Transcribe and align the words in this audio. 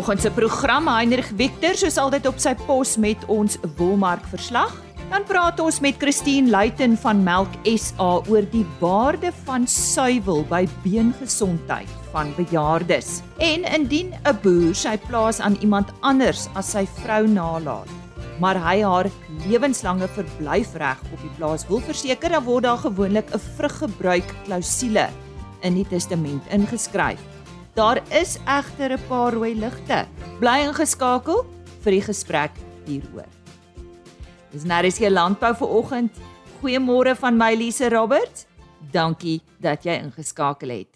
vanoggend 0.00 0.22
se 0.22 0.30
program 0.30 0.86
Heinrich 0.88 1.28
Victor 1.36 1.74
soos 1.76 1.98
altyd 2.00 2.24
op 2.30 2.38
sy 2.40 2.54
pos 2.64 2.94
met 2.96 3.20
ons 3.28 3.58
wolmark 3.76 4.22
verslag. 4.32 4.70
Dan 5.10 5.26
praat 5.28 5.60
ons 5.60 5.76
met 5.84 5.98
Christine 6.00 6.48
Luiten 6.48 6.94
van 7.02 7.20
Melk 7.20 7.52
SA 7.68 8.22
oor 8.30 8.46
die 8.48 8.64
waarde 8.80 9.28
van 9.44 9.66
suiwel 9.68 10.40
by 10.48 10.62
beengesondheid 10.86 11.90
van 12.14 12.32
bejaardes. 12.38 13.18
En 13.44 13.66
indien 13.68 14.14
'n 14.24 14.38
boer 14.40 14.74
sy 14.74 14.96
plaas 14.96 15.40
aan 15.40 15.58
iemand 15.60 15.92
anders 16.00 16.48
as 16.54 16.70
sy 16.70 16.86
vrou 17.04 17.28
nalat, 17.28 17.88
maar 18.40 18.56
hy 18.56 18.80
haar 18.80 19.10
lewenslange 19.44 20.08
verblyfreg 20.08 20.96
op 21.12 21.20
die 21.20 21.34
plaas 21.36 21.66
wil 21.68 21.80
verseker, 21.80 22.30
dan 22.30 22.44
word 22.44 22.64
daar 22.64 22.78
gewoonlik 22.78 23.28
'n 23.34 23.40
vruggebruik 23.56 24.34
klousule 24.44 25.10
in 25.60 25.74
die 25.74 25.88
testament 25.88 26.42
ingeskryf. 26.48 27.20
Daar 27.80 28.02
is 28.20 28.36
egter 28.44 28.92
'n 28.92 29.06
paar 29.08 29.32
rooi 29.32 29.54
ligte. 29.54 30.06
Bly 30.38 30.58
ingeskakel 30.68 31.46
vir 31.82 31.92
die 31.92 32.02
gesprek 32.02 32.50
hieroor. 32.84 33.28
Dis 34.52 34.64
nou 34.64 34.84
is 34.84 34.98
hier 34.98 35.10
landbou 35.10 35.54
vir 35.54 35.68
oggend. 35.68 36.12
Goeiemôre 36.60 37.16
van 37.16 37.36
my 37.36 37.54
Lise 37.54 37.88
Roberts. 37.88 38.44
Dankie 38.92 39.40
dat 39.58 39.84
jy 39.84 39.92
ingeskakel 39.92 40.68
het. 40.68 40.88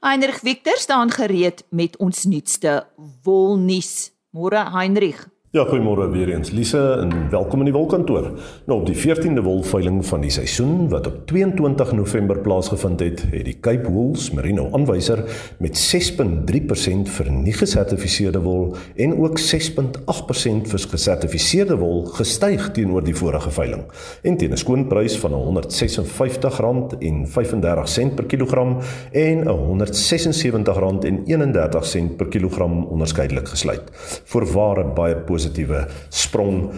Heinrich 0.00 0.38
Victor 0.38 0.76
staan 0.76 1.10
gereed 1.10 1.64
met 1.70 1.96
ons 1.96 2.24
nuutste 2.24 2.86
wolnuus. 3.22 4.12
Môre 4.30 4.70
Heinrich. 4.70 5.26
Ja, 5.54 5.62
goeiemôre 5.62 6.08
weer 6.10 6.34
eens 6.34 6.50
Lise 6.50 6.98
en 6.98 7.30
welkom 7.30 7.62
in 7.62 7.68
die 7.68 7.74
wolkantoor. 7.74 8.24
Nou 8.66 8.80
op 8.80 8.86
die 8.88 8.96
14de 8.98 9.42
wolveiling 9.46 10.00
van 10.06 10.20
die 10.24 10.30
seisoen 10.34 10.88
wat 10.90 11.06
op 11.06 11.26
22 11.30 11.92
November 11.94 12.38
plaasgevind 12.42 13.00
het, 13.00 13.22
het 13.30 13.44
die 13.46 13.60
Cape 13.62 13.86
Wools 13.86 14.30
Merino 14.34 14.68
aanwyser 14.74 15.22
met 15.62 15.78
6.3% 15.78 17.06
vir 17.18 17.30
nie 17.30 17.54
gesertifiseerde 17.54 18.42
wol 18.42 18.74
en 18.96 19.14
ook 19.14 19.38
6.8% 19.38 20.66
vir 20.72 20.80
gesertifiseerde 20.96 21.76
wol 21.78 22.04
gestyg 22.18 22.72
teenoor 22.74 23.06
die 23.06 23.14
vorige 23.14 23.50
veiling. 23.54 23.86
En 24.26 24.34
teen 24.36 24.50
'n 24.50 24.58
skoonprys 24.58 25.14
van 25.22 25.32
R156.35 25.38 28.14
per 28.14 28.26
kilogram 28.26 28.78
en 29.12 29.44
R176.31 29.46 32.16
per 32.16 32.26
kilogram 32.26 32.84
onderskeidelik 32.84 33.48
gesluit. 33.48 33.82
Voorwaar 34.24 34.94
baie 34.94 35.14
positief 35.14 35.43
positiewe 35.44 35.84
sprong 36.08 36.72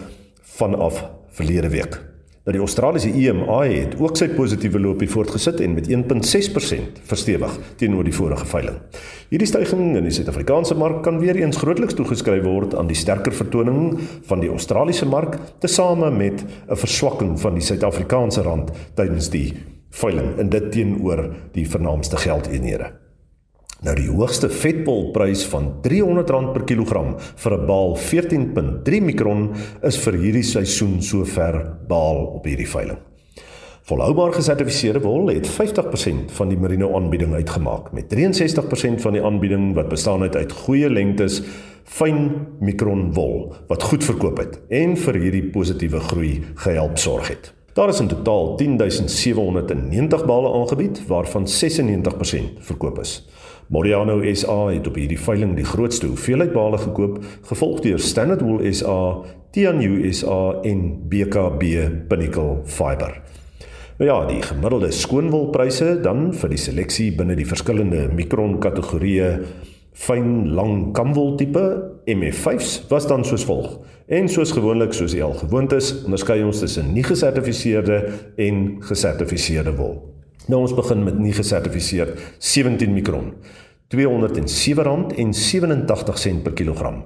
vanaf 0.59 1.05
verlede 1.37 1.71
week. 1.71 1.99
Nou 2.47 2.55
die 2.55 2.63
Australiese 2.63 3.11
EMI 3.11 3.73
het 3.75 3.95
ook 3.99 4.15
sy 4.19 4.29
positiewe 4.31 4.79
loopie 4.79 5.09
voortgesit 5.11 5.59
en 5.65 5.75
met 5.75 5.89
1.6% 5.91 7.01
verstewig 7.09 7.57
teenoor 7.81 8.07
die 8.07 8.15
vorige 8.15 8.47
veiling. 8.47 8.77
Hierdie 9.33 9.49
stygings 9.51 9.99
in 9.99 10.07
die 10.07 10.15
Suid-Afrikaanse 10.15 10.77
mark 10.79 11.01
kan 11.03 11.19
weer 11.19 11.39
eens 11.41 11.59
grootliks 11.59 11.99
toegeskryf 11.99 12.45
word 12.47 12.77
aan 12.79 12.91
die 12.91 12.99
sterker 12.99 13.35
vertoning 13.35 13.97
van 14.31 14.43
die 14.45 14.51
Australiese 14.51 15.09
mark 15.11 15.41
tesame 15.63 16.11
met 16.11 16.45
'n 16.45 16.79
verswakking 16.79 17.35
van 17.41 17.55
die 17.55 17.67
Suid-Afrikaanse 17.67 18.43
rand 18.47 18.71
tydens 18.95 19.31
die 19.31 19.55
veiling 19.91 20.39
en 20.39 20.49
dit 20.49 20.71
teenoor 20.73 21.35
die 21.53 21.67
vernaamste 21.67 22.17
geldeenhede. 22.17 23.06
Nou 23.85 23.93
die 23.93 24.09
hoogste 24.09 24.49
vetpolprys 24.49 25.43
van 25.53 25.67
R300 25.85 26.53
per 26.55 26.63
kilogram 26.65 27.11
vir 27.19 27.53
'n 27.53 27.67
baal 27.67 27.97
14.3 27.97 29.03
mikron 29.05 29.51
is 29.83 29.99
vir 29.99 30.15
hierdie 30.17 30.43
seisoen 30.43 31.03
sover 31.03 31.77
behaal 31.89 32.25
op 32.39 32.45
hierdie 32.45 32.69
veiling. 32.69 32.99
Volhoubaar 33.83 34.33
gesertifiseerde 34.33 35.01
wol 35.01 35.29
het 35.29 35.47
50% 35.47 36.33
van 36.33 36.49
die 36.49 36.57
merino 36.59 36.95
aanbieding 36.97 37.35
uitgemaak 37.35 37.93
met 37.93 38.09
63% 38.09 39.01
van 39.01 39.13
die 39.13 39.23
aanbieding 39.23 39.75
wat 39.75 39.89
bestaan 39.89 40.23
uit 40.23 40.37
uit 40.37 40.53
goeie 40.53 40.91
lengtes 40.91 41.43
fyn 41.85 42.47
mikron 42.61 43.13
wol 43.13 43.55
wat 43.69 43.83
goed 43.83 44.05
verkoop 44.05 44.39
het 44.39 44.59
en 44.71 44.97
vir 44.97 45.15
hierdie 45.15 45.51
positiewe 45.51 46.01
groei 46.01 46.45
gehelp 46.55 46.99
sorg 46.99 47.29
het. 47.29 47.53
Daar 47.77 47.89
is 47.89 48.01
in 48.01 48.09
totaal 48.09 48.57
10790 48.57 50.25
bale 50.25 50.53
aangebied 50.53 51.07
waarvan 51.07 51.47
96% 51.47 52.59
verkoop 52.59 52.99
is. 52.99 53.29
Moriano 53.69 54.21
SA 54.35 54.69
het 54.71 54.87
op 54.87 54.95
hierdie 54.95 55.19
veiling 55.19 55.57
die 55.59 55.67
grootste 55.67 56.07
hoeveelheid 56.07 56.53
bale 56.55 56.79
gekoop, 56.79 57.19
gevolg 57.49 57.81
deur 57.83 57.99
Standard 57.99 58.45
Wool 58.47 58.63
SA, 58.71 58.99
Tianyu 59.51 60.13
SA 60.15 60.61
en 60.63 60.85
BKB 61.11 61.63
Pinnacle 62.09 62.61
Fiber. 62.65 63.19
Nou 63.99 64.11
ja, 64.11 64.21
die 64.29 64.43
gemiddelde 64.45 64.93
skoonwolpryse 64.93 65.97
dan 66.05 66.29
vir 66.37 66.53
die 66.53 66.61
seleksie 66.61 67.11
binne 67.17 67.35
die 67.35 67.49
verskillende 67.49 68.07
mikron 68.15 68.59
kategorieë 68.63 69.31
fyn 69.97 70.53
lang 70.55 70.93
kamwol 70.95 71.35
tipe 71.41 71.63
MF5s 72.07 72.85
was 72.91 73.09
dan 73.11 73.25
soos 73.25 73.47
volg. 73.49 73.79
En 74.07 74.29
soos 74.31 74.53
gewoonlik 74.55 74.95
soos 74.95 75.17
jy 75.17 75.25
al 75.27 75.35
gewoond 75.41 75.73
is, 75.75 75.95
onderskei 76.05 76.43
ons 76.47 76.61
tussen 76.63 76.93
nie 76.95 77.07
gesertifiseerde 77.07 78.05
en 78.37 78.77
gesertifiseerde 78.85 79.75
wol. 79.81 79.97
Nou 80.47 80.61
ons 80.61 80.75
begin 80.75 81.05
met 81.05 81.19
nie 81.19 81.33
gesertifiseerd 81.33 82.19
17 82.39 82.93
mikron. 82.93 83.35
R207.87 83.95 86.43
per 86.43 86.53
kilogram. 86.53 87.05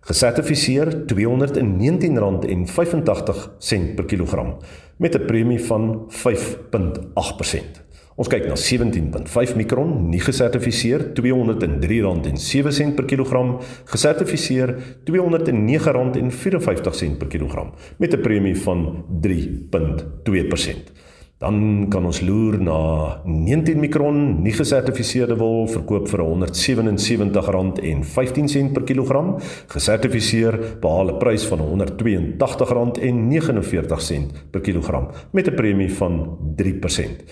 Gesertifiseer 0.00 1.04
R219.85 1.06 3.94
per 3.94 4.04
kilogram 4.04 4.56
met 4.96 5.14
'n 5.14 5.24
premie 5.26 5.64
van 5.64 6.04
5.8%. 6.08 7.82
Ons 8.14 8.28
kyk 8.28 8.46
na 8.46 8.56
17.5 8.60 9.56
mikron, 9.56 10.08
nie 10.10 10.20
gesertifiseer 10.20 11.12
R203.07 11.16 12.94
per 12.94 13.04
kilogram, 13.04 13.58
gesertifiseer 13.84 14.76
R209.54 15.04 17.16
per 17.18 17.28
kilogram 17.28 17.70
met 17.96 18.14
'n 18.14 18.20
premie 18.20 18.56
van 18.56 19.04
3.2%. 19.20 20.92
Dan 21.42 21.90
kan 21.90 22.06
ons 22.06 22.20
loer 22.22 22.54
na 22.62 23.18
19 23.26 23.74
mikron 23.82 24.44
nie 24.44 24.52
gesertifiseerde 24.54 25.34
wol 25.40 25.66
verkoop 25.72 26.06
vir 26.12 26.20
R177.15 26.22 28.70
per 28.76 28.84
kilogram, 28.86 29.28
gesertifiseer 29.74 30.54
behaal 30.82 31.08
'n 31.10 31.18
prys 31.18 31.44
van 31.50 31.60
R182.49 31.66 34.26
per 34.52 34.60
kilogram 34.60 35.08
met 35.32 35.46
'n 35.48 35.54
premie 35.54 35.90
van 35.90 36.38
3%. 36.56 37.24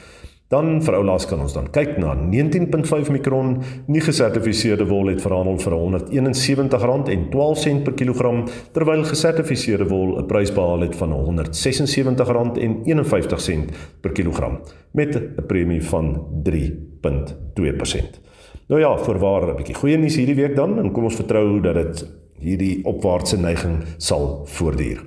Dan 0.51 0.81
vir 0.83 0.97
ou 0.99 1.05
laas 1.07 1.23
kan 1.31 1.39
ons 1.45 1.53
dan 1.55 1.69
kyk 1.71 1.93
na 2.03 2.17
19.5 2.19 3.13
mikron 3.15 3.53
nie 3.87 4.01
gesertifiseerde 4.03 4.83
wol 4.91 5.07
het 5.13 5.23
verhandel 5.23 5.61
vir 5.63 5.77
R171.12 5.77 7.85
per 7.87 7.95
kilogram 7.95 8.43
terwyl 8.75 9.07
gesertifiseerde 9.07 9.87
wol 9.93 10.19
'n 10.19 10.27
prys 10.27 10.51
behaal 10.51 10.83
het 10.83 10.99
van 10.99 11.15
R176.51 11.15 13.71
per 14.03 14.13
kilogram 14.13 14.59
met 14.93 15.15
'n 15.15 15.35
premie 15.47 15.83
van 15.83 16.27
3.2%. 16.43 18.21
Nou 18.67 18.81
ja, 18.81 18.99
voorwaar 18.99 19.51
'n 19.51 19.57
bietjie 19.57 19.75
goeie 19.75 19.99
nuus 19.99 20.17
hierdie 20.17 20.35
week 20.35 20.57
dan 20.57 20.79
en 20.79 20.93
kom 20.93 21.05
ons 21.05 21.17
vertrou 21.17 21.61
dat 21.61 21.75
dit 21.75 22.07
hierdie 22.39 22.85
opwaartse 22.85 23.39
neiging 23.39 23.85
sal 23.99 24.41
voortduur. 24.45 25.05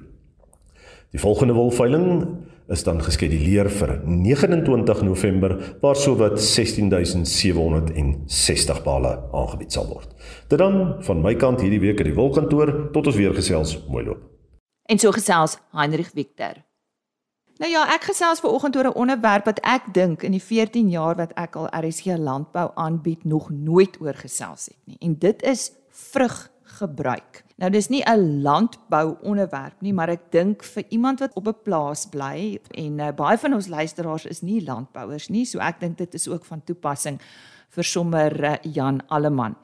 Die 1.12 1.20
volgende 1.20 1.54
wolveiling 1.54 2.28
is 2.72 2.84
dan 2.84 3.02
geskeduleer 3.04 3.70
vir 3.70 4.02
29 4.06 5.02
November 5.02 5.78
waar 5.82 5.96
sowat 5.96 6.42
16760 6.42 8.84
bale 8.84 9.24
aangebied 9.32 9.72
sal 9.72 9.88
word. 9.88 10.10
Dit 10.48 10.60
dan 10.60 10.96
van 11.04 11.22
my 11.22 11.36
kant 11.36 11.62
hierdie 11.62 11.82
week 11.84 12.00
in 12.00 12.06
die 12.12 12.20
wolkantoor 12.20 12.92
tot 12.94 13.08
ons 13.08 13.20
weer 13.20 13.34
gesels 13.36 13.88
mooi 13.88 14.06
loop. 14.06 14.22
En 14.86 15.00
so 15.00 15.12
gesels 15.12 15.58
Heinrich 15.72 16.12
Victor. 16.12 16.54
Nou 17.62 17.72
ja, 17.72 17.84
ek 17.94 18.04
gesels 18.10 18.42
ver 18.42 18.50
oggend 18.50 18.76
oor 18.76 18.90
'n 18.90 18.98
onderwerp 18.98 19.46
wat 19.46 19.60
ek 19.62 19.94
dink 19.94 20.24
in 20.24 20.32
die 20.32 20.42
14 20.42 20.90
jaar 20.90 21.16
wat 21.16 21.32
ek 21.38 21.56
al 21.56 21.70
RSG 21.70 22.18
landbou 22.18 22.72
aanbied 22.76 23.24
nog 23.24 23.50
nooit 23.50 24.02
oor 24.02 24.14
gesels 24.14 24.66
het 24.66 24.78
nie. 24.86 24.98
En 25.00 25.20
dit 25.20 25.44
is 25.44 25.72
vruggebruik. 25.90 27.43
Nou 27.62 27.70
dis 27.70 27.88
nie 27.90 28.02
'n 28.02 28.42
landbou 28.42 29.18
onderwerp 29.22 29.82
nie, 29.82 29.94
maar 29.94 30.10
ek 30.10 30.32
dink 30.32 30.64
vir 30.64 30.84
iemand 30.90 31.20
wat 31.20 31.34
op 31.34 31.48
'n 31.48 31.62
plaas 31.64 32.06
bly 32.06 32.60
en 32.72 33.00
uh, 33.00 33.12
baie 33.12 33.38
van 33.38 33.54
ons 33.54 33.68
luisteraars 33.68 34.26
is 34.26 34.42
nie 34.42 34.64
landbouers 34.64 35.30
nie, 35.30 35.46
so 35.46 35.60
ek 35.60 35.80
dink 35.80 35.98
dit 35.98 36.14
is 36.14 36.28
ook 36.28 36.46
van 36.46 36.62
toepassing 36.64 37.20
vir 37.70 37.84
sommer 37.84 38.44
uh, 38.44 38.56
Jan 38.62 39.02
Alleman. 39.08 39.56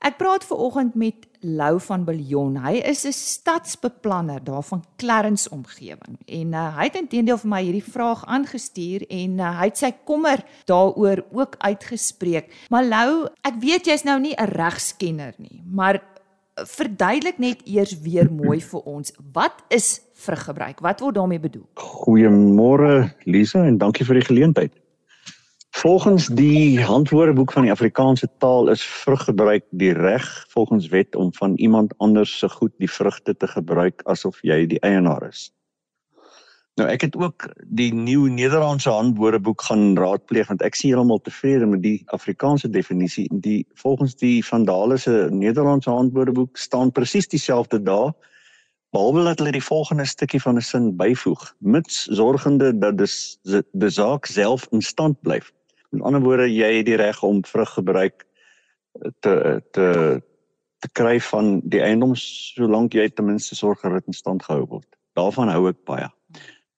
Ek 0.00 0.16
praat 0.16 0.44
ver 0.44 0.56
oggend 0.56 0.94
met 0.94 1.26
Lou 1.40 1.80
van 1.80 2.04
Biljon. 2.04 2.56
Hy 2.56 2.80
is 2.88 3.04
'n 3.04 3.12
stadsbeplanner 3.12 4.44
daar 4.44 4.62
van 4.62 4.84
Clarence 4.96 5.50
omgewing 5.50 6.16
en 6.26 6.52
uh, 6.52 6.76
hy 6.76 6.84
het 6.84 6.96
intedeel 6.96 7.38
vir 7.38 7.48
my 7.48 7.62
hierdie 7.62 7.92
vraag 7.92 8.24
aangestuur 8.26 9.04
en 9.08 9.38
uh, 9.38 9.58
hy 9.58 9.64
het 9.64 9.78
sy 9.78 9.92
kommer 10.04 10.44
daaroor 10.64 11.24
ook 11.32 11.54
uitgespreek. 11.58 12.48
Maar 12.70 12.84
Lou, 12.84 13.28
ek 13.42 13.60
weet 13.60 13.86
jy's 13.86 14.04
nou 14.04 14.18
nie 14.20 14.34
'n 14.34 14.48
regskenner 14.48 15.34
nie, 15.36 15.62
maar 15.64 16.00
verduidelik 16.54 17.38
net 17.38 17.62
eers 17.64 17.94
weer 18.00 18.30
mooi 18.32 18.60
vir 18.60 18.80
ons 18.80 19.12
wat 19.32 19.64
is 19.68 20.00
vruggebruik? 20.14 20.80
Wat 20.80 21.00
word 21.00 21.14
daarmee 21.14 21.40
bedoel? 21.40 21.66
Goeiemôre 21.74 23.10
Lisa 23.24 23.64
en 23.64 23.78
dankie 23.78 24.04
vir 24.04 24.20
die 24.20 24.28
geleentheid. 24.28 24.72
Volgens 25.80 26.26
die 26.26 26.82
handwoordeboek 26.82 27.52
van 27.52 27.62
die 27.62 27.72
Afrikaanse 27.72 28.28
taal 28.38 28.68
is 28.68 28.82
vruggebruik 28.82 29.64
die 29.70 29.92
reg 29.92 30.26
volgens 30.48 30.88
wet 30.88 31.14
om 31.16 31.32
van 31.34 31.54
iemand 31.54 31.94
anders 31.98 32.38
se 32.38 32.48
goed 32.48 32.72
die 32.78 32.90
vrugte 32.90 33.36
te 33.36 33.46
gebruik 33.46 34.02
asof 34.04 34.42
jy 34.42 34.66
die 34.66 34.80
eienaar 34.80 35.28
is. 35.28 35.48
Nou 36.80 36.88
ek 36.88 37.02
het 37.04 37.16
ook 37.20 37.44
die 37.76 37.90
nuwe 37.92 38.30
Nederlandse 38.32 38.88
handwoordeboek 38.88 39.62
gaan 39.68 39.98
raadpleeg 40.00 40.48
want 40.48 40.62
ek 40.64 40.78
sien 40.78 40.94
heeltemal 40.94 41.18
tevrede 41.20 41.66
met 41.68 41.82
die 41.84 41.98
Afrikaanse 42.16 42.70
definisie. 42.72 43.26
Die 43.44 43.66
volgens 43.82 44.14
die 44.16 44.38
Vandale 44.46 44.96
se 44.96 45.26
Nederlandse 45.28 45.90
handwoordeboek 45.92 46.56
staan 46.56 46.92
presies 46.96 47.28
dieselfde 47.28 47.82
daar 47.84 48.14
behalwe 48.96 49.26
dat 49.26 49.42
hulle 49.42 49.52
die 49.52 49.64
volgende 49.64 50.06
stukkie 50.08 50.40
van 50.40 50.56
'n 50.56 50.64
sin 50.64 50.96
byvoeg 50.96 51.42
mits 51.58 52.08
sorgende 52.16 52.72
dat 52.78 52.96
dis 52.98 53.38
die 53.44 53.90
saak 53.90 54.26
self 54.26 54.66
in 54.70 54.80
stand 54.82 55.20
bly. 55.20 55.40
Met 55.90 56.02
ander 56.02 56.20
woorde, 56.20 56.48
jy 56.48 56.76
het 56.76 56.86
die 56.86 56.96
reg 56.96 57.22
om 57.22 57.44
vrug 57.44 57.74
gebruik 57.76 58.24
te 59.20 59.62
te 59.72 60.22
te 60.78 60.88
kry 60.92 61.20
van 61.20 61.60
die 61.60 61.82
eiendom 61.82 62.14
solank 62.16 62.94
jy 62.94 63.08
ten 63.08 63.26
minste 63.26 63.54
sorg 63.54 63.82
dat 63.82 63.92
dit 63.92 64.06
in 64.06 64.12
stand 64.12 64.42
gehou 64.42 64.66
word. 64.66 64.96
Daarvan 65.12 65.48
hou 65.48 65.68
ek 65.68 65.84
baie. 65.84 66.08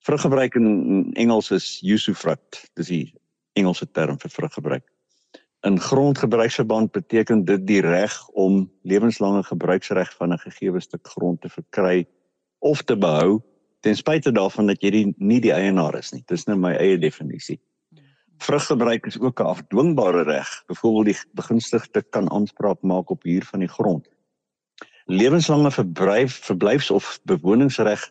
Vruggebruik 0.02 0.54
in 0.58 1.10
Engels 1.14 1.50
is 1.50 1.80
usufruct. 1.84 2.70
Dis 2.74 2.90
die 2.90 3.14
Engelse 3.58 3.86
term 3.90 4.18
vir 4.18 4.30
vruggebruik. 4.30 4.84
In 5.62 5.78
grondgebruiksverband 5.78 6.90
beteken 6.92 7.44
dit 7.44 7.66
die 7.66 7.80
reg 7.80 8.14
om 8.34 8.64
lewenslange 8.82 9.42
gebruiksreg 9.46 10.10
van 10.18 10.32
'n 10.32 10.38
gegeewe 10.38 10.80
stuk 10.80 11.06
grond 11.06 11.40
te 11.40 11.48
verkry 11.48 12.06
of 12.58 12.82
te 12.82 12.96
behou 12.96 13.42
ten 13.80 13.96
spyte 13.96 14.32
daarvan 14.32 14.66
dat 14.66 14.82
jy 14.82 14.90
die, 14.90 15.14
nie 15.18 15.40
die 15.40 15.52
eienaar 15.52 15.94
is 15.98 16.12
nie. 16.12 16.22
Dis 16.26 16.46
nou 16.46 16.56
my 16.56 16.74
eie 16.74 16.98
definisie 16.98 17.60
vruggebruik 18.42 19.06
is 19.06 19.20
ook 19.20 19.40
'n 19.40 19.44
afdwingbare 19.44 20.22
reg. 20.22 20.62
Byvoorbeeld 20.66 21.04
die 21.04 21.30
begunstigde 21.32 22.02
kan 22.02 22.30
aanspraak 22.30 22.80
maak 22.80 23.10
op 23.10 23.22
huur 23.22 23.44
van 23.44 23.58
die 23.58 23.68
grond. 23.68 24.08
Lewenslange 25.04 25.70
verblyf 25.70 26.44
verblyfs 26.44 26.90
of 26.90 27.20
bewoningsreg 27.22 28.10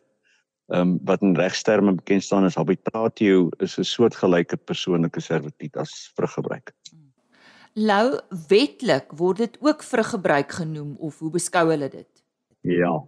um, 0.71 0.97
wat 1.03 1.21
in 1.21 1.35
regsterme 1.35 1.94
bekend 1.94 2.23
staan 2.23 2.47
as 2.47 2.56
habitatio 2.56 3.50
is 3.59 3.77
'n 3.77 3.83
soortgelyke 3.83 4.57
persoonlike 4.57 5.19
servitut 5.19 5.77
as 5.77 6.12
vruggebruik. 6.15 6.73
Lou 7.73 8.19
wetlik 8.47 9.12
word 9.15 9.38
dit 9.38 9.57
ook 9.59 9.83
vruggebruik 9.83 10.51
genoem 10.51 10.95
of 11.00 11.19
hoe 11.19 11.31
beskou 11.31 11.69
hulle 11.69 11.89
dit? 11.89 12.09
Ja. 12.62 13.03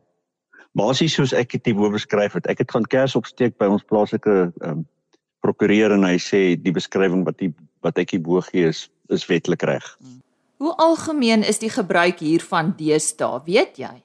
Basies 0.72 1.14
soos 1.14 1.34
ek 1.34 1.52
dit 1.52 1.66
hier 1.66 1.92
beskryf 1.92 2.34
het. 2.34 2.48
Ek 2.48 2.58
het 2.58 2.72
gaan 2.72 2.86
kers 2.86 3.16
opsteek 3.16 3.58
by 3.58 3.66
ons 3.66 3.84
plaaslike 3.84 4.52
ehm 4.62 4.70
um, 4.70 4.88
prokureur 5.44 5.92
en 5.92 6.06
hy 6.08 6.16
sê 6.24 6.56
die 6.56 6.72
beskrywing 6.72 7.26
wat 7.28 7.42
hy 7.44 7.52
wat 7.84 7.98
ek 8.00 8.16
hierbo 8.16 8.40
gee 8.48 8.70
is 8.72 8.90
is 9.12 9.26
wetlik 9.28 9.64
reg. 9.68 9.84
Hoe 10.58 10.72
algemeen 10.80 11.44
is 11.44 11.60
die 11.60 11.70
gebruik 11.70 12.20
hiervan 12.24 12.74
deesdae, 12.78 13.42
weet 13.46 13.78
jy? 13.78 14.04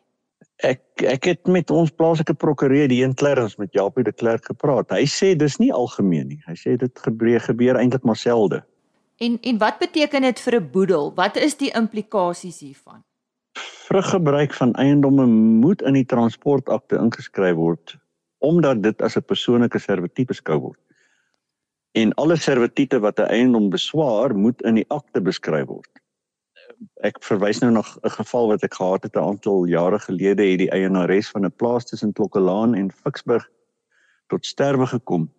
Ek 0.66 0.82
ek 1.06 1.24
het 1.24 1.46
met 1.46 1.70
ons 1.70 1.90
plaaslike 1.90 2.34
prokureur 2.34 2.88
die 2.90 3.04
een 3.04 3.14
Clarence 3.14 3.54
met 3.58 3.72
Japie 3.72 4.04
de 4.04 4.12
Klerk 4.12 4.48
gepraat. 4.50 4.90
Hy 4.90 5.06
sê 5.06 5.36
dis 5.38 5.58
nie 5.62 5.70
algemeen 5.72 6.28
nie. 6.28 6.40
Hy 6.46 6.56
sê 6.58 6.74
dit 6.76 7.04
gebeur 7.04 7.40
gebeur 7.40 7.78
eintlik 7.78 8.02
maar 8.02 8.18
selde. 8.18 8.64
En 9.22 9.38
en 9.42 9.58
wat 9.58 9.78
beteken 9.78 10.22
dit 10.22 10.40
vir 10.40 10.60
'n 10.60 10.70
boedel? 10.70 11.14
Wat 11.14 11.36
is 11.36 11.56
die 11.56 11.70
implikasies 11.70 12.60
hiervan? 12.60 13.04
Vruggebruik 13.86 14.54
van 14.54 14.74
eiendomme 14.74 15.26
moet 15.26 15.82
in 15.82 15.94
die 15.94 16.06
transportakte 16.06 16.96
ingeskryf 16.96 17.54
word 17.56 17.96
omdat 18.38 18.82
dit 18.82 19.02
as 19.02 19.16
'n 19.16 19.22
persoonlike 19.22 19.78
servitut 19.78 20.26
beskou 20.26 20.58
word 20.58 20.78
en 21.92 22.14
alle 22.14 22.36
servitute 22.36 23.00
wat 23.00 23.18
'n 23.18 23.30
eiendom 23.38 23.70
beswaar 23.70 24.34
moet 24.34 24.62
in 24.62 24.74
die 24.74 24.88
akte 24.88 25.20
beskryf 25.20 25.66
word. 25.66 25.90
Ek 27.02 27.18
verwys 27.26 27.58
nou 27.62 27.70
nog 27.72 27.88
'n 28.04 28.10
geval 28.10 28.48
wat 28.48 28.62
ek 28.62 28.74
gehad 28.74 29.02
het 29.02 29.16
'n 29.16 29.28
aantal 29.30 29.64
jare 29.66 29.98
gelede 29.98 30.42
het 30.42 30.58
die 30.58 30.70
eienares 30.70 31.30
van 31.30 31.44
'n 31.44 31.56
plaas 31.56 31.84
tussen 31.84 32.12
Klokkelaan 32.12 32.74
en 32.74 32.92
Ficksburg 32.92 33.48
tot 34.28 34.46
sterwe 34.46 34.86
gekom. 34.86 35.30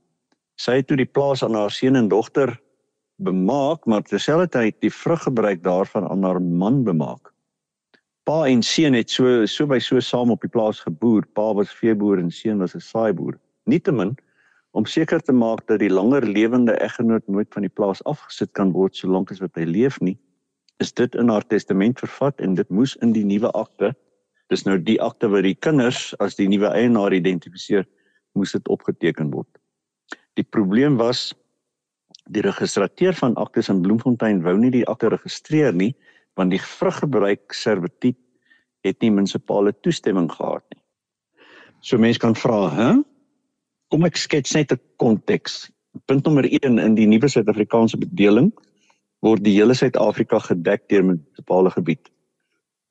Sy 0.56 0.72
het 0.72 0.88
toe 0.88 0.98
die 0.98 1.06
plaas 1.06 1.44
aan 1.44 1.56
haar 1.56 1.72
seun 1.72 1.96
en 1.96 2.08
dogter 2.08 2.60
bemaak, 3.16 3.86
maar 3.86 4.02
terselfdertyd 4.02 4.82
die 4.82 4.94
vruggebruik 4.94 5.64
daarvan 5.64 6.08
aan 6.10 6.24
haar 6.24 6.42
man 6.42 6.84
bemaak. 6.84 7.34
Pa 8.24 8.46
en 8.46 8.62
seun 8.64 8.94
het 8.94 9.10
so 9.10 9.46
so 9.46 9.66
by 9.66 9.80
so 9.80 10.00
saam 10.00 10.32
op 10.32 10.42
die 10.42 10.50
plaas 10.50 10.80
geboer. 10.80 11.26
Pa 11.34 11.54
was 11.54 11.74
veeboer 11.74 12.20
en 12.20 12.32
seun 12.32 12.60
was 12.60 12.76
'n 12.76 12.80
saaiboer. 12.80 13.40
Nietemin 13.66 14.18
om 14.72 14.86
seker 14.86 15.20
te 15.20 15.34
maak 15.34 15.68
dat 15.68 15.80
die 15.80 15.90
langer 15.90 16.26
lewende 16.28 16.74
eggenoot 16.74 17.28
nooit 17.28 17.48
van 17.54 17.62
die 17.62 17.74
plaas 17.74 18.04
afgesit 18.04 18.52
kan 18.52 18.72
word 18.72 18.96
solank 18.96 19.32
as 19.32 19.40
wat 19.40 19.56
hy 19.56 19.64
leef 19.64 20.00
nie, 20.00 20.18
is 20.80 20.94
dit 20.96 21.16
in 21.16 21.30
haar 21.30 21.46
testament 21.48 22.00
vervat 22.00 22.40
en 22.42 22.56
dit 22.56 22.70
moes 22.70 22.96
in 23.04 23.12
die 23.16 23.26
nuwe 23.28 23.52
akte, 23.58 23.94
dis 24.50 24.66
nou 24.66 24.78
die 24.82 24.98
akte 25.04 25.30
wat 25.30 25.46
die 25.46 25.56
kinders 25.56 26.14
as 26.24 26.40
die 26.40 26.48
nuwe 26.50 26.72
eienaar 26.72 27.14
identifiseer, 27.14 27.86
moes 28.38 28.56
dit 28.56 28.72
opgeteken 28.72 29.32
word. 29.34 29.50
Die 30.40 30.46
probleem 30.48 30.98
was 30.98 31.34
die 32.30 32.44
registrateur 32.46 33.14
van 33.18 33.36
aktes 33.42 33.70
in 33.70 33.82
Bloemfontein 33.84 34.44
wou 34.46 34.56
nie 34.58 34.72
die 34.74 34.86
akte 34.88 35.12
registreer 35.12 35.74
nie 35.76 35.94
want 36.40 36.54
die 36.54 36.62
vruggebruik 36.62 37.52
servitut 37.58 38.18
het 38.86 39.02
nie 39.04 39.12
munisipale 39.12 39.74
toestemming 39.84 40.30
gehad 40.32 40.64
nie. 40.72 40.84
So 41.84 42.00
mense 42.00 42.22
kan 42.22 42.36
vra, 42.36 42.70
hè? 42.72 42.90
kom 43.90 44.06
ek 44.06 44.20
skets 44.22 44.54
net 44.56 44.72
'n 44.72 44.80
konteks. 45.02 45.72
Punt 46.06 46.24
nommer 46.26 46.46
1 46.46 46.80
in 46.80 46.96
die 46.96 47.08
nuwe 47.08 47.28
Suid-Afrikaanse 47.28 47.98
bedeling 47.98 48.54
word 49.26 49.44
die 49.44 49.56
hele 49.58 49.76
Suid-Afrika 49.76 50.40
gedek 50.40 50.88
deur 50.90 51.04
munisipale 51.04 51.72
gebied. 51.72 52.10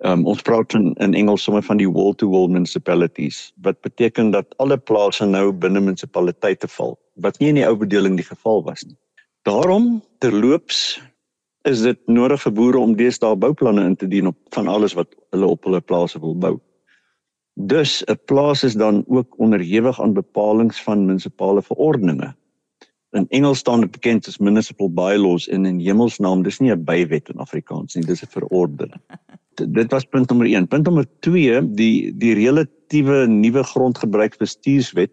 Um, 0.06 0.26
ons 0.30 0.42
praat 0.46 0.75
in, 0.78 0.92
in 1.02 1.14
Engels 1.19 1.42
sommer 1.42 1.64
van 1.66 1.80
die 1.80 1.88
wall-to-wall 1.90 2.46
-wall 2.46 2.54
municipalities 2.60 3.52
wat 3.66 3.80
beteken 3.82 4.30
dat 4.30 4.54
alle 4.62 4.78
plase 4.78 5.26
nou 5.26 5.50
binne 5.52 5.80
munisipaliteite 5.80 6.69
val 6.69 6.98
wat 7.19 7.38
nie 7.40 7.48
in 7.48 7.58
die 7.58 7.66
ou 7.66 7.75
bedeling 7.76 8.16
die 8.16 8.28
geval 8.28 8.62
was 8.62 8.84
nie. 8.86 8.96
Daarom 9.42 10.02
terloops 10.22 11.00
is 11.66 11.82
dit 11.82 11.98
nodig 12.06 12.42
vir 12.42 12.52
boere 12.52 12.78
om 12.78 12.94
deesdae 12.96 13.36
bouplanne 13.36 13.84
in 13.90 13.96
te 13.96 14.06
dien 14.06 14.30
op 14.30 14.36
van 14.54 14.69
alles 14.69 14.94
wat 14.94 15.10
hulle 15.34 15.46
op 15.46 15.64
hulle 15.64 15.80
plase 15.80 16.20
wil 16.22 16.34
bou. 16.34 16.54
Dus 17.58 18.04
'n 18.06 18.19
plaas 18.30 18.62
is 18.62 18.75
dan 18.75 19.04
ook 19.06 19.38
onderhewig 19.38 20.00
aan 20.00 20.12
bepalinge 20.14 20.78
van 20.84 21.06
munisipale 21.06 21.62
verordeninge. 21.62 22.34
In 23.16 23.25
Engels 23.28 23.58
staan 23.58 23.81
dit 23.81 23.90
bekend 23.90 24.26
as 24.28 24.38
municipal 24.38 24.90
bylaws 24.92 25.49
en 25.49 25.64
in 25.64 25.78
hemelsnaam 25.80 26.42
dis 26.44 26.59
nie 26.61 26.73
'n 26.73 26.85
bywet 26.85 27.28
in 27.28 27.40
Afrikaans 27.40 27.94
nie, 27.94 28.04
dis 28.04 28.23
'n 28.23 28.28
verordening. 28.30 29.00
Dit 29.78 29.90
was 29.90 30.04
punt 30.04 30.28
nommer 30.28 30.47
1. 30.47 30.68
Punt 30.68 30.85
nommer 30.85 31.06
2, 31.21 31.62
die 31.75 32.12
die 32.14 32.35
relatiewe 32.35 33.26
nuwe 33.26 33.64
grondgebruikbestuurswet, 33.64 35.11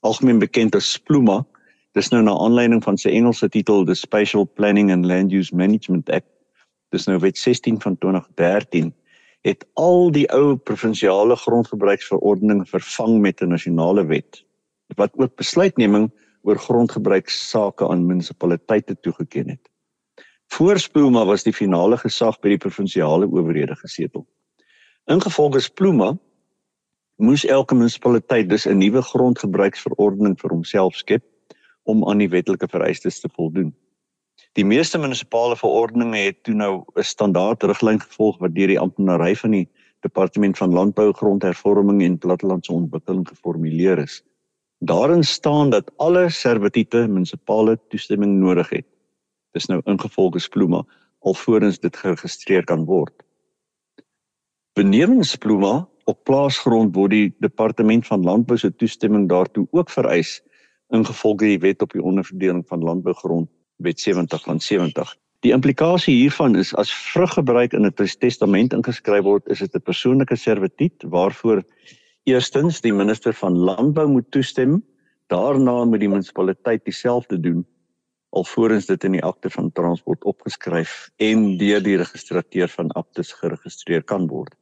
algemeen 0.00 0.38
bekend 0.38 0.74
as 0.74 0.92
SPLUMA, 0.92 1.44
dis 1.92 2.08
nou 2.10 2.22
na 2.22 2.32
aanleiding 2.32 2.82
van 2.82 2.96
sy 2.96 3.10
Engelse 3.10 3.48
titel 3.48 3.84
The 3.84 3.94
Spatial 3.94 4.46
Planning 4.46 4.90
and 4.90 5.04
Land 5.04 5.32
Use 5.32 5.54
Management 5.54 6.10
Act. 6.10 6.30
Dis 6.90 7.06
nou 7.06 7.18
wet 7.18 7.38
16 7.38 7.80
van 7.80 7.98
2013 7.98 8.94
het 9.44 9.66
al 9.74 10.08
die 10.12 10.24
ou 10.32 10.56
provinsiale 10.56 11.36
grondgebruiksverordening 11.36 12.62
vervang 12.68 13.20
met 13.20 13.42
'n 13.42 13.48
nasionale 13.48 14.06
wet 14.06 14.44
wat 14.96 15.10
ook 15.16 15.36
besluitneming 15.36 16.10
oor 16.44 16.60
grondgebruiksake 16.60 17.88
aan 17.88 18.06
munisipaliteite 18.06 18.96
toegeken 19.00 19.48
het. 19.48 19.70
Voorspoelma 20.52 21.24
was 21.24 21.42
die 21.42 21.54
finale 21.56 21.96
gesag 21.98 22.36
by 22.44 22.52
die 22.52 22.60
provinsiale 22.60 23.26
owerhede 23.26 23.76
gesetel. 23.80 24.26
Ingevolge 25.10 25.60
Sploema 25.64 26.12
moes 27.16 27.44
elke 27.44 27.74
munisipaliteit 27.74 28.48
dus 28.48 28.66
'n 28.66 28.78
nuwe 28.78 29.02
grondgebruiksverordening 29.02 30.36
vir 30.40 30.50
homself 30.50 30.94
skep 30.94 31.24
om 31.84 32.04
aan 32.08 32.18
die 32.18 32.28
wetlike 32.28 32.68
vereistes 32.68 33.20
te 33.20 33.28
voldoen. 33.28 33.74
Die 34.52 34.64
meeste 34.64 34.98
munisipale 34.98 35.56
verordeninge 35.56 36.18
het 36.18 36.42
toe 36.42 36.54
nou 36.54 36.84
'n 36.96 37.02
standaard 37.02 37.62
riglyn 37.62 38.00
gevolg 38.00 38.38
wat 38.38 38.54
deur 38.54 38.66
die 38.66 38.80
amptenary 38.80 39.34
van 39.36 39.50
die 39.50 39.68
Departement 40.00 40.58
van 40.58 40.72
Landbou, 40.72 41.12
Grondhervorming 41.12 42.02
en 42.02 42.18
Plattelandse 42.18 42.72
Ontwikkeling 42.72 43.28
geformuleer 43.28 43.98
is. 43.98 44.22
Daarin 44.78 45.24
staan 45.24 45.70
dat 45.70 45.92
alle 45.96 46.30
servitute 46.30 47.06
munisipale 47.08 47.78
toestemming 47.88 48.40
nodig 48.40 48.68
het. 48.68 48.86
Dis 49.52 49.66
nou 49.66 49.80
ingevolge 49.84 50.38
Spluma 50.38 50.84
alvorens 51.20 51.78
dit 51.78 51.96
geregistreer 51.96 52.64
kan 52.64 52.84
word. 52.84 53.14
Benewens 54.74 55.30
Spluma 55.30 55.88
op 56.04 56.24
plaasgrond 56.24 56.94
word 56.94 57.10
die 57.10 57.34
Departement 57.38 58.06
van 58.06 58.24
Landbou 58.24 58.58
se 58.58 58.74
toestemming 58.74 59.28
daartoe 59.28 59.66
ook 59.70 59.90
vereis 59.90 60.42
ingevolge 60.92 61.46
die 61.46 61.60
wet 61.62 61.82
op 61.82 61.92
die 61.92 62.02
onderverdeling 62.02 62.64
van 62.68 62.82
landbougrond 62.84 63.48
wet 63.82 64.00
70 64.00 64.42
van 64.44 64.60
70. 64.60 65.14
Die 65.44 65.52
implikasie 65.52 66.14
hiervan 66.14 66.56
is 66.56 66.72
as 66.80 66.92
vruggebruik 67.12 67.72
in 67.72 67.86
'n 67.86 67.92
testament 68.18 68.72
ingeskryf 68.72 69.24
word, 69.24 69.48
is 69.48 69.58
dit 69.58 69.74
'n 69.74 69.82
persoonlike 69.82 70.36
servitut 70.36 71.02
waarvoor 71.02 71.64
eerstens 72.24 72.80
die 72.80 72.92
minister 72.92 73.34
van 73.34 73.56
landbou 73.56 74.06
moet 74.08 74.30
toestem, 74.30 74.80
daarna 75.32 75.84
moet 75.84 76.00
die 76.00 76.08
munisipaliteit 76.08 76.84
dieselfde 76.84 77.40
doen 77.40 77.64
alvorens 78.34 78.88
dit 78.90 79.04
in 79.06 79.14
die 79.16 79.22
akte 79.24 79.50
van 79.50 79.70
transport 79.72 80.24
opgeskryf 80.26 81.08
en 81.22 81.46
deur 81.60 81.82
die 81.84 81.96
registrateur 82.00 82.70
van 82.72 82.90
aktes 82.98 83.32
geregistreer 83.38 84.02
kan 84.02 84.26
word. 84.30 84.54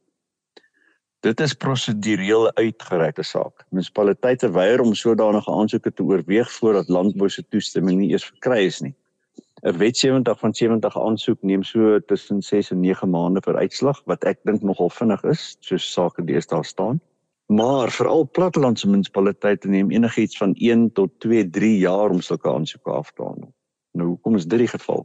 Dit 1.23 1.39
is 1.39 1.55
prosedureel 1.55 2.49
uitgereikte 2.59 3.23
saak. 3.23 3.63
Munisipaliteite 3.71 4.49
weier 4.51 4.83
om 4.83 4.91
sodanige 4.93 5.51
aansoeke 5.51 5.93
te 5.93 6.03
oorweeg 6.03 6.51
voordat 6.57 6.91
landbou 6.91 7.29
se 7.31 7.45
toestemming 7.47 8.01
nie 8.01 8.11
eers 8.11 8.27
verkry 8.27 8.65
is 8.67 8.81
nie. 8.83 8.93
'n 9.63 9.77
Wet 9.79 9.97
70 9.97 10.39
van 10.39 10.53
70 10.53 10.97
aansoek 10.99 11.39
neem 11.41 11.63
so 11.63 11.99
tussen 11.99 12.41
6 12.43 12.71
en 12.71 12.81
9 12.81 13.09
maande 13.09 13.41
vir 13.41 13.55
uitslag 13.55 14.01
wat 14.05 14.23
ek 14.27 14.43
dink 14.43 14.61
nogal 14.61 14.89
vinnig 14.89 15.23
is, 15.23 15.57
soos 15.61 15.93
sake 15.93 16.25
deesdae 16.27 16.63
staan. 16.63 16.99
Maar 17.53 17.91
veral 17.91 18.29
plattelandse 18.31 18.87
munisipaliteite 18.89 19.67
neem 19.67 19.91
enigiets 19.91 20.37
van 20.37 20.53
1 20.53 20.91
tot 20.91 21.11
2, 21.19 21.49
3 21.49 21.77
jaar 21.77 22.09
om 22.09 22.21
sulke 22.21 22.49
aansoeke 22.49 22.91
af 22.91 23.11
te 23.11 23.21
handel. 23.23 23.53
Nou 23.91 24.07
hoekom 24.07 24.35
is 24.35 24.45
dit 24.45 24.59
die 24.59 24.67
geval? 24.67 25.03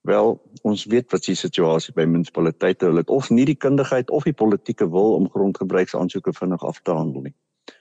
Wel, 0.00 0.42
ons 0.62 0.84
weet 0.84 1.10
wat 1.12 1.28
die 1.28 1.36
situasie 1.38 1.94
by 1.94 2.06
munisipaliteite, 2.08 2.88
hulle 2.88 3.04
het 3.04 3.12
of 3.14 3.30
nie 3.30 3.44
die 3.46 3.58
kundigheid 3.66 4.10
of 4.10 4.26
die 4.26 4.34
politieke 4.34 4.90
wil 4.90 5.14
om 5.20 5.30
grondgebruiksaansoeke 5.30 6.34
vinnig 6.40 6.64
af 6.66 6.82
te 6.82 6.96
handel 6.98 7.28
nie. 7.28 7.34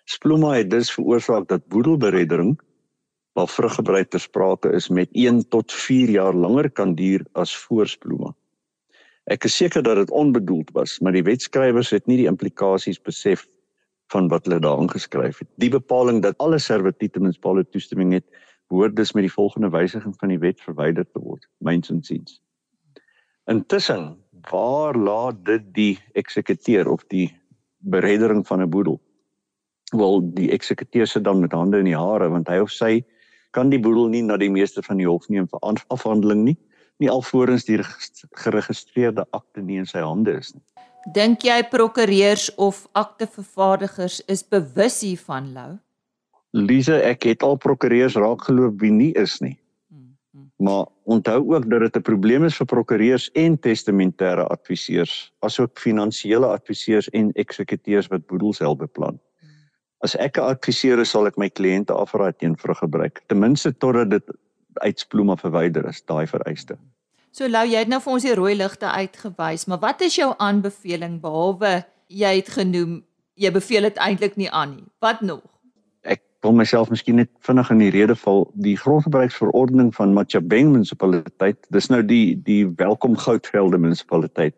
Sploma 0.05 0.53
het 0.59 0.69
dus 0.69 0.93
veroorsaak 0.93 1.47
dat 1.47 1.65
boedelbereddering 1.67 2.53
waar 3.33 3.49
vruggebruik 3.49 4.13
ter 4.13 4.21
sprake 4.21 4.77
is 4.77 4.91
met 4.93 5.09
1 5.11 5.47
tot 5.49 5.73
4 5.73 6.09
jaar 6.09 6.33
langer 6.33 6.69
kan 6.69 6.93
duur 6.93 7.25
as 7.33 7.57
voor 7.65 7.87
Sploma. 7.87 8.35
Ek 9.25 9.49
is 9.49 9.57
seker 9.57 9.81
dat 9.83 9.95
dit 10.05 10.11
onbedoeld 10.11 10.71
was, 10.77 10.99
maar 10.99 11.17
die 11.17 11.25
wetskrywers 11.25 11.89
het 11.89 12.05
nie 12.05 12.21
die 12.21 12.29
implikasies 12.29 13.01
besef 13.01 13.47
van 14.13 14.27
wat 14.31 14.45
hulle 14.45 14.59
daar 14.63 14.79
ingeskryf 14.79 15.39
het. 15.43 15.49
Die 15.55 15.69
bepaling 15.69 16.21
dat 16.23 16.37
alle 16.43 16.59
servitute 16.59 17.19
munisipale 17.19 17.65
toestemming 17.69 18.13
het, 18.13 18.25
behoort 18.67 18.95
dus 18.95 19.13
met 19.15 19.23
die 19.27 19.31
volgende 19.31 19.69
wysiging 19.69 20.15
van 20.19 20.31
die 20.31 20.39
wet 20.39 20.61
verwyder 20.61 21.05
te 21.05 21.19
word, 21.23 21.47
myns 21.63 21.91
insiens. 21.91 22.39
Intussen, 23.47 24.15
waar 24.51 24.95
laat 24.95 25.45
dit 25.45 25.67
die 25.73 25.93
eksekuteur 26.19 26.89
of 26.91 27.03
die 27.07 27.29
bereddering 27.77 28.47
van 28.47 28.61
'n 28.61 28.69
boedel? 28.69 29.01
Wel, 29.95 30.33
die 30.33 30.51
eksekuteur 30.51 31.07
sit 31.07 31.23
dan 31.23 31.39
met 31.39 31.51
hande 31.51 31.77
in 31.77 31.85
die 31.85 31.97
hare 31.97 32.29
want 32.29 32.47
hy 32.47 32.59
of 32.59 32.71
sy 32.71 33.05
kan 33.51 33.69
die 33.69 33.79
boedel 33.79 34.07
nie 34.07 34.21
na 34.21 34.37
die 34.37 34.51
meester 34.51 34.83
van 34.83 34.97
die 34.97 35.07
hof 35.07 35.29
neem 35.29 35.47
vir 35.47 35.59
afhandeling 35.87 36.43
nie, 36.43 36.57
nie 36.99 37.09
alvorens 37.09 37.65
die 37.65 37.79
geregistreerde 38.31 39.25
akte 39.31 39.61
nie 39.61 39.77
in 39.77 39.85
sy 39.85 39.99
hande 39.99 40.37
is 40.37 40.53
nie. 40.53 40.63
Dink 41.05 41.43
jy 41.47 41.61
prokureurs 41.71 42.49
of 42.57 42.87
aktevervaardigers 42.97 44.21
is 44.27 44.43
bewus 44.43 45.01
hiervan, 45.01 45.53
Lou? 45.53 45.77
Lise, 46.57 46.97
ek 47.05 47.27
het 47.29 47.43
al 47.43 47.55
prokureurs 47.61 48.17
raakgeloop 48.19 48.81
wie 48.81 48.91
nie 48.91 49.11
is 49.19 49.37
nie. 49.43 49.55
Hmm, 49.91 50.17
hmm. 50.33 50.49
Maar 50.63 50.87
onthou 51.05 51.39
ook 51.53 51.69
dat 51.69 51.85
dit 51.85 51.97
'n 51.97 52.01
probleem 52.01 52.43
is 52.43 52.57
vir 52.57 52.65
prokureurs 52.65 53.29
en 53.35 53.59
testamentêre 53.59 54.47
adviseurs, 54.47 55.31
asook 55.39 55.79
finansiële 55.79 56.47
adviseurs 56.47 57.09
en 57.09 57.31
eksekuteurs 57.33 58.07
wat 58.07 58.27
boedels 58.27 58.59
help 58.59 58.79
beplan. 58.79 59.19
Hmm. 59.39 59.49
As 59.99 60.15
ek 60.15 60.37
'n 60.37 60.49
adviseur 60.49 60.99
is, 60.99 61.09
sal 61.09 61.27
ek 61.27 61.37
my 61.37 61.49
kliënte 61.49 61.93
afraai 61.93 62.33
teen 62.37 62.55
vruggebruik, 62.55 63.21
ten 63.27 63.39
minste 63.39 63.71
totdat 63.77 64.09
dit 64.09 64.23
uitsploma 64.73 65.35
verwyder 65.35 65.87
is, 65.87 66.01
daai 66.01 66.27
vereiste. 66.27 66.77
So 67.37 67.45
Lou, 67.45 67.67
jy 67.69 67.83
het 67.83 67.89
nou 67.91 67.99
vir 68.01 68.15
ons 68.15 68.23
die 68.25 68.33
rooi 68.33 68.55
ligte 68.57 68.89
uitgewys, 68.89 69.67
maar 69.69 69.77
wat 69.83 69.99
is 70.01 70.15
jou 70.17 70.31
aanbeveling 70.41 71.19
behalwe 71.21 71.83
jy 72.09 72.31
het 72.39 72.47
genoem 72.49 72.95
jy 73.37 73.51
beveel 73.53 73.85
dit 73.85 73.99
eintlik 74.01 74.39
nie 74.41 74.47
aan 74.49 74.71
nie. 74.79 74.87
Wat 75.05 75.19
nog? 75.21 75.43
Ek 76.01 76.23
wil 76.41 76.55
myself 76.57 76.89
miskien 76.89 77.19
net 77.21 77.29
vinnig 77.45 77.69
in 77.75 77.83
die 77.83 77.91
rede 77.93 78.15
val. 78.17 78.47
Die 78.65 78.73
grondgebruiksverordening 78.81 79.91
van 79.93 80.15
Machabeng 80.17 80.71
munisipaliteit, 80.73 81.59
dis 81.69 81.91
nou 81.93 82.01
die 82.01 82.39
die 82.47 82.63
Welkom 82.79 83.13
Goudvelde 83.21 83.77
munisipaliteit 83.85 84.57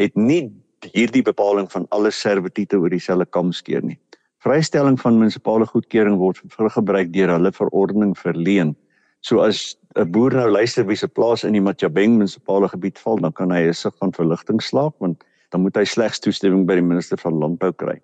het 0.00 0.16
nie 0.16 0.48
hierdie 0.94 1.24
bepaling 1.26 1.68
van 1.72 1.84
alle 1.92 2.14
servitute 2.14 2.80
oor 2.80 2.96
dieselfde 2.96 3.28
kam 3.36 3.52
skeer 3.52 3.84
nie. 3.84 3.98
Vrystelling 4.40 4.96
van 5.00 5.20
munisipale 5.20 5.68
goedkeuring 5.68 6.16
word 6.24 6.40
vir 6.40 6.72
gebruik 6.72 7.12
deur 7.12 7.36
hulle 7.36 7.52
verordening 7.52 8.16
verleen. 8.16 8.72
So 9.20 9.40
as 9.40 9.76
'n 9.96 10.10
boer 10.12 10.34
nou 10.34 10.50
luister 10.50 10.86
wie 10.86 10.96
se 10.96 11.08
plaas 11.08 11.44
in 11.44 11.52
die 11.52 11.60
Machabeng 11.60 12.18
munisipale 12.18 12.68
gebied 12.68 12.98
val, 12.98 13.16
dan 13.16 13.32
kan 13.32 13.50
hy 13.50 13.68
'n 13.68 13.74
sig 13.74 13.94
van 13.98 14.12
verligting 14.12 14.60
slaap 14.62 14.94
want 14.98 15.24
dan 15.50 15.60
moet 15.60 15.76
hy 15.76 15.84
slegs 15.84 16.20
toestemming 16.20 16.66
by 16.66 16.74
die 16.74 16.82
minister 16.82 17.18
van 17.18 17.38
landbou 17.38 17.72
kry. 17.72 18.00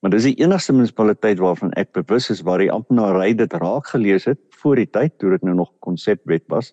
Maar 0.00 0.10
dis 0.10 0.24
die 0.24 0.38
enigste 0.42 0.72
munisipaliteit 0.72 1.38
waarvan 1.38 1.72
ek 1.72 1.92
bewus 1.92 2.30
is 2.30 2.42
waar 2.42 2.58
die 2.58 2.70
amptenary 2.70 3.34
dit 3.34 3.52
raak 3.52 3.86
gelees 3.86 4.24
het 4.24 4.38
voor 4.50 4.76
die 4.76 4.86
tyd 4.86 5.18
toe 5.18 5.30
dit 5.30 5.42
nou 5.42 5.54
nog 5.54 5.72
konsepwet 5.80 6.44
was, 6.48 6.72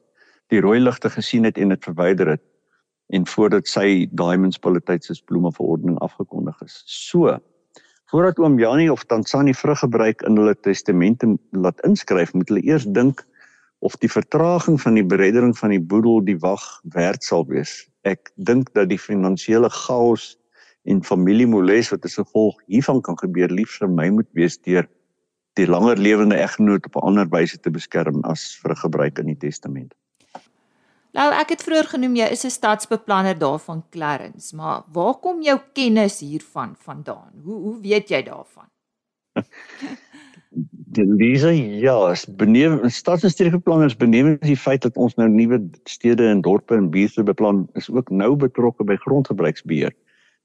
die 0.50 0.62
rooi 0.62 0.80
ligte 0.80 1.10
gesien 1.10 1.44
het 1.44 1.58
en 1.58 1.70
dit 1.70 1.84
verwyder 1.84 2.28
het 2.28 2.42
en 3.10 3.26
voordat 3.28 3.68
sy 3.68 4.08
daai 4.12 4.38
munisipaliteit 4.38 5.04
se 5.04 5.14
bloeme 5.26 5.52
verordening 5.52 6.00
afgekondig 6.00 6.62
is. 6.62 6.84
So 6.86 7.40
Voordat 8.14 8.38
oom 8.38 8.60
Janie 8.62 8.92
of 8.94 9.02
Tansani 9.10 9.56
vrug 9.58 9.80
gebruik 9.82 10.22
in 10.28 10.36
hulle 10.38 10.54
testamente 10.62 11.26
laat 11.58 11.80
inskryf, 11.82 12.36
moet 12.38 12.52
hulle 12.52 12.62
eers 12.62 12.86
dink 12.86 13.24
of 13.84 13.98
die 14.00 14.12
vertraging 14.12 14.80
van 14.82 14.96
die 14.96 15.06
bereddering 15.06 15.58
van 15.58 15.74
die 15.76 15.82
boedel 15.82 16.22
die 16.24 16.38
wag 16.40 16.64
werd 16.96 17.24
sal 17.24 17.44
wees. 17.50 17.84
Ek 18.08 18.32
dink 18.36 18.72
dat 18.78 18.88
die 18.90 19.00
finansiële 19.00 19.70
chaos 19.70 20.34
en 20.88 21.04
familiemoles 21.04 21.92
wat 21.92 22.06
as 22.08 22.16
gevolg 22.20 22.60
hiervan 22.72 23.02
kan 23.04 23.20
gebeur 23.20 23.52
liefs 23.52 23.80
vir 23.82 23.92
my 23.92 24.08
moet 24.16 24.30
wees 24.40 24.56
deur 24.68 24.88
die 25.60 25.68
langer 25.70 26.00
lewende 26.00 26.40
eggenoot 26.40 26.88
op 26.90 26.96
'n 26.96 27.08
ander 27.10 27.28
wyse 27.30 27.60
te 27.60 27.72
beskerm 27.72 28.24
as 28.24 28.56
vir 28.62 28.72
'n 28.72 28.84
gebruik 28.86 29.20
in 29.20 29.28
die 29.32 29.42
testament. 29.48 29.94
Nou 31.14 31.30
ek 31.34 31.50
het 31.50 31.64
vroeër 31.64 31.88
genoem 31.94 32.16
jy 32.16 32.28
is 32.32 32.46
'n 32.46 32.50
stadsbeplanner 32.50 33.38
daarvan 33.38 33.84
Clarence, 33.90 34.56
maar 34.56 34.84
waar 34.92 35.14
kom 35.14 35.42
jou 35.42 35.60
kennis 35.74 36.20
hiervan 36.20 36.76
vandaan? 36.76 37.32
Hoe 37.44 37.60
hoe 37.62 37.82
weet 37.82 38.10
jy 38.10 38.24
daarvan? 38.24 38.70
Lisa, 40.98 41.50
ja, 41.50 42.16
beneem 42.38 42.90
stads- 42.90 43.24
en 43.24 43.30
streekbeplanners 43.30 43.96
beneem 43.98 44.38
die 44.40 44.58
feit 44.58 44.82
dat 44.82 44.98
ons 44.98 45.16
nou 45.16 45.30
nuwe 45.30 45.70
stede 45.84 46.28
en 46.28 46.42
dorpe 46.42 46.76
en 46.76 46.90
buurte 46.90 47.24
beplan, 47.24 47.68
is 47.74 47.90
ook 47.90 48.10
nou 48.10 48.36
betrokke 48.36 48.84
by 48.84 48.96
grondgebruiksbeheer. 48.96 49.94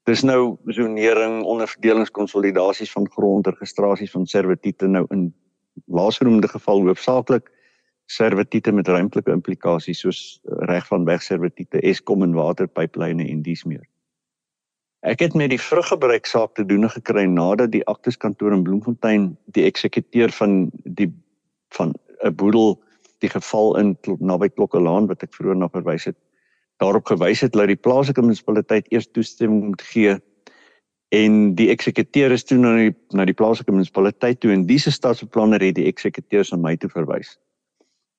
Dis 0.09 0.23
nou 0.23 0.57
zonering, 0.65 1.43
onderverdelingskonsolidasies 1.43 2.91
van 2.91 3.09
grond, 3.09 3.47
registrasies 3.47 4.11
van 4.11 4.25
servitute 4.25 4.87
nou 4.87 5.05
in 5.09 5.33
laasgenoemde 5.85 6.47
geval 6.47 6.81
hoofsaaklik 6.87 7.51
servitute 8.09 8.71
met 8.71 8.87
ruimtelike 8.87 9.31
implikasies 9.31 9.99
soos 9.99 10.39
reg 10.69 10.87
van 10.87 11.05
wegservitute, 11.05 11.81
Eskom 11.85 12.23
en 12.25 12.33
waterpyplyne 12.33 13.27
en 13.29 13.41
dies 13.45 13.63
meer. 13.63 13.85
Ek 15.01 15.19
het 15.23 15.33
met 15.33 15.49
die 15.49 15.61
vruggebruik 15.61 16.25
saak 16.25 16.55
te 16.55 16.65
doen 16.65 16.89
gekry 16.89 17.23
nadat 17.23 17.71
die 17.71 17.85
akteskantoor 17.87 18.51
in 18.51 18.63
Bloemfontein 18.63 19.37
die 19.55 19.63
eksekuteur 19.63 20.31
van 20.35 20.69
die 20.83 21.11
van 21.75 21.93
'n 22.23 22.35
boedel 22.35 22.79
die 23.19 23.29
geval 23.29 23.77
in 23.77 23.97
naby 24.19 24.49
Klokkelaan 24.49 25.07
wat 25.07 25.23
ek 25.23 25.33
vroeër 25.33 25.55
na 25.55 25.69
verwys 25.69 26.05
het 26.05 26.17
daarop 26.79 27.05
gewys 27.11 27.43
het 27.43 27.53
dat 27.53 27.67
die 27.67 27.79
plaaslike 27.79 28.23
munisipaliteit 28.23 28.87
eers 28.91 29.07
toestemming 29.11 29.63
moet 29.71 29.81
gee 29.81 30.15
en 31.15 31.55
die 31.55 31.69
eksekuteur 31.73 32.31
is 32.31 32.45
toe 32.47 32.57
na 32.57 32.75
die 32.77 32.93
na 33.17 33.25
die 33.25 33.35
plaaslike 33.35 33.73
munisipaliteit 33.73 34.39
toe 34.39 34.53
en 34.53 34.67
diese 34.69 34.91
stadsbeplanner 34.91 35.63
het 35.65 35.75
die 35.75 35.87
eksekuteurs 35.89 36.53
aan 36.53 36.63
my 36.63 36.75
toe 36.77 36.89
verwys. 36.93 37.35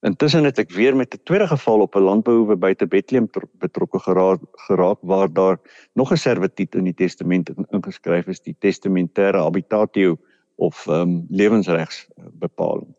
Intussen 0.00 0.46
het 0.48 0.58
ek 0.58 0.70
weer 0.72 0.96
met 0.96 1.14
'n 1.14 1.20
tweede 1.28 1.46
geval 1.46 1.80
op 1.80 1.94
'n 1.94 2.00
landbouhoewe 2.00 2.56
buite 2.56 2.86
Bethlehem 2.86 3.28
betrokke 3.58 3.98
geraak, 3.98 4.40
geraak 4.52 4.98
waar 5.02 5.32
daar 5.32 5.58
nog 5.92 6.12
'n 6.12 6.16
servitut 6.16 6.74
in 6.74 6.84
die 6.84 6.94
testament 6.94 7.50
ingeskryf 7.70 8.26
is, 8.26 8.40
die 8.40 8.56
testamentêre 8.58 9.36
habitatio 9.36 10.16
of 10.56 10.86
ehm 10.86 11.00
um, 11.00 11.26
lewensregs 11.28 12.08
bepaling. 12.32 12.94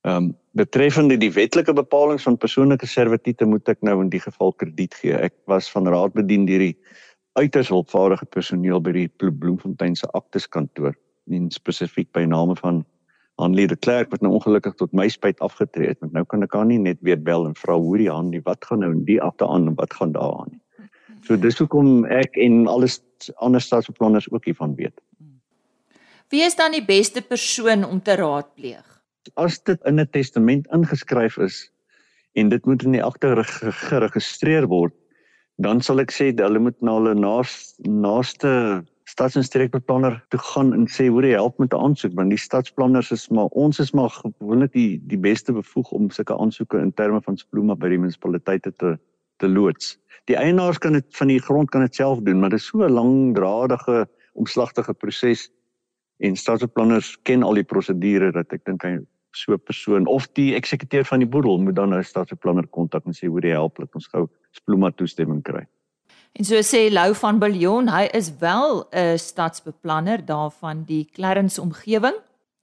Ehm 0.00 0.16
um, 0.16 0.36
betreffende 0.52 1.16
die 1.16 1.32
wetlike 1.32 1.72
bepalinge 1.72 2.18
van 2.18 2.36
persoonlike 2.36 2.86
servitute 2.86 3.44
moet 3.44 3.68
ek 3.68 3.80
nou 3.80 4.00
in 4.02 4.08
die 4.08 4.20
geval 4.20 4.52
krediet 4.52 4.94
gee. 4.94 5.12
Ek 5.12 5.34
was 5.46 5.70
van 5.70 5.88
raad 5.88 6.12
bedien 6.12 6.44
deur 6.44 6.58
die 6.58 6.76
uiters 7.32 7.68
hulpvaardige 7.68 8.26
personeel 8.26 8.80
by 8.80 8.92
die 8.92 9.08
Bloemfontein 9.16 9.96
se 9.96 10.06
akteskantoor, 10.06 10.94
nie 11.24 11.46
spesifiek 11.48 12.12
by 12.12 12.24
name 12.24 12.56
van 12.56 12.84
Hanlie 13.38 13.68
de 13.70 13.76
Klerk 13.76 14.10
wat 14.10 14.20
nou 14.20 14.32
ongelukkig 14.34 14.74
tot 14.74 14.92
my 14.92 15.06
spyt 15.08 15.38
afgetree 15.44 15.92
het, 15.92 16.00
want 16.02 16.12
nou 16.16 16.24
kan 16.26 16.42
ek 16.42 16.56
haar 16.58 16.66
nie 16.66 16.78
net 16.82 16.98
weer 17.06 17.20
bel 17.22 17.46
en 17.46 17.54
vra 17.54 17.76
hoe 17.78 17.98
die 18.00 18.10
Hanlie, 18.10 18.42
wat 18.42 18.64
gaan 18.66 18.82
nou 18.82 18.90
in 18.96 19.04
die 19.06 19.20
akte 19.22 19.46
aan 19.46 19.70
en 19.70 19.76
wat 19.78 19.94
gaan 19.94 20.12
daar 20.16 20.34
aan 20.40 20.50
nie. 20.56 20.62
So 21.26 21.36
dis 21.38 21.58
hoekom 21.60 22.06
ek 22.10 22.36
en 22.40 22.66
alles 22.70 22.98
ander 23.44 23.62
staatsbeplanners 23.62 24.30
ook 24.32 24.46
hiervan 24.48 24.74
weet. 24.78 24.94
Wie 26.32 26.42
is 26.44 26.56
dan 26.58 26.74
die 26.74 26.84
beste 26.84 27.22
persoon 27.22 27.84
om 27.86 28.02
te 28.02 28.16
raadpleeg? 28.18 28.84
As 29.36 29.58
dit 29.62 29.78
in 29.84 30.00
'n 30.00 30.08
testament 30.10 30.66
ingeskryf 30.72 31.38
is 31.38 31.70
en 32.34 32.48
dit 32.48 32.66
moet 32.66 32.82
in 32.82 32.92
die 32.92 33.02
akte 33.02 33.34
geregistreer 33.44 34.66
word, 34.66 34.94
dan 35.56 35.80
sal 35.80 36.00
ek 36.00 36.12
sê 36.12 36.32
hulle 36.36 36.58
moet 36.58 36.76
na 36.82 36.94
hulle 36.98 37.14
naaste 37.84 38.84
stads- 39.08 39.36
en 39.36 39.44
streekbeplanner 39.44 40.24
toe 40.28 40.40
gaan 40.40 40.72
en 40.76 40.86
sê 40.86 41.08
hoor 41.08 41.24
jy 41.24 41.36
help 41.40 41.58
met 41.58 41.72
'n 41.72 41.80
aansoek 41.86 42.14
want 42.14 42.30
die 42.30 42.38
stadsplanners 42.38 43.10
is 43.10 43.28
maar 43.28 43.48
ons 43.64 43.78
is 43.78 43.92
maar 43.92 44.10
gewoonlik 44.10 44.72
die 44.72 45.00
die 45.06 45.18
beste 45.18 45.52
bevoeg 45.52 45.90
om 45.90 46.10
sulke 46.10 46.36
aansoeke 46.36 46.78
in 46.78 46.92
terme 46.92 47.20
van 47.22 47.36
sploma 47.36 47.74
by 47.74 47.88
die 47.88 47.98
munisipaliteite 47.98 48.72
te 48.76 48.98
te 49.38 49.48
loods. 49.48 49.98
Die 50.26 50.36
eienaars 50.36 50.78
kan 50.78 50.92
dit 50.92 51.16
van 51.16 51.28
die 51.28 51.40
grond 51.40 51.70
kan 51.70 51.80
dit 51.80 51.94
self 51.94 52.20
doen, 52.20 52.40
maar 52.40 52.50
dit 52.50 52.58
is 52.58 52.66
so 52.66 52.84
'n 52.84 52.92
langdradige, 52.92 54.08
omslagtige 54.34 54.94
proses 54.94 55.50
en 56.18 56.36
stadsbeplanners 56.36 57.16
ken 57.22 57.42
al 57.42 57.54
die 57.54 57.64
prosedure 57.64 58.32
dat 58.32 58.52
ek 58.52 58.64
dink 58.64 58.82
hy 58.82 58.98
so 59.32 59.52
'n 59.52 59.64
persoon 59.64 60.06
of 60.06 60.28
die 60.32 60.54
eksekuteur 60.54 61.04
van 61.04 61.18
die 61.18 61.28
boedel 61.28 61.58
moet 61.58 61.76
dan 61.76 61.88
nou 61.88 61.98
'n 61.98 62.04
stadsbeplanner 62.04 62.66
kontak 62.66 63.06
en 63.06 63.12
sê 63.12 63.28
hoe 63.28 63.40
die 63.40 63.56
help 63.56 63.76
dat 63.76 63.94
ons 63.94 64.06
gou 64.06 64.28
sploma 64.50 64.90
toestemming 64.90 65.42
kry. 65.42 65.66
En 66.32 66.44
so 66.44 66.62
sê 66.62 66.90
Lou 66.90 67.14
van 67.14 67.38
Biljon, 67.38 67.88
hy 67.88 68.08
is 68.12 68.36
wel 68.38 68.88
'n 68.92 69.18
stadsbeplanner 69.18 70.24
daarvan 70.24 70.84
die 70.84 71.08
Clarence 71.12 71.60
omgewing 71.60 72.16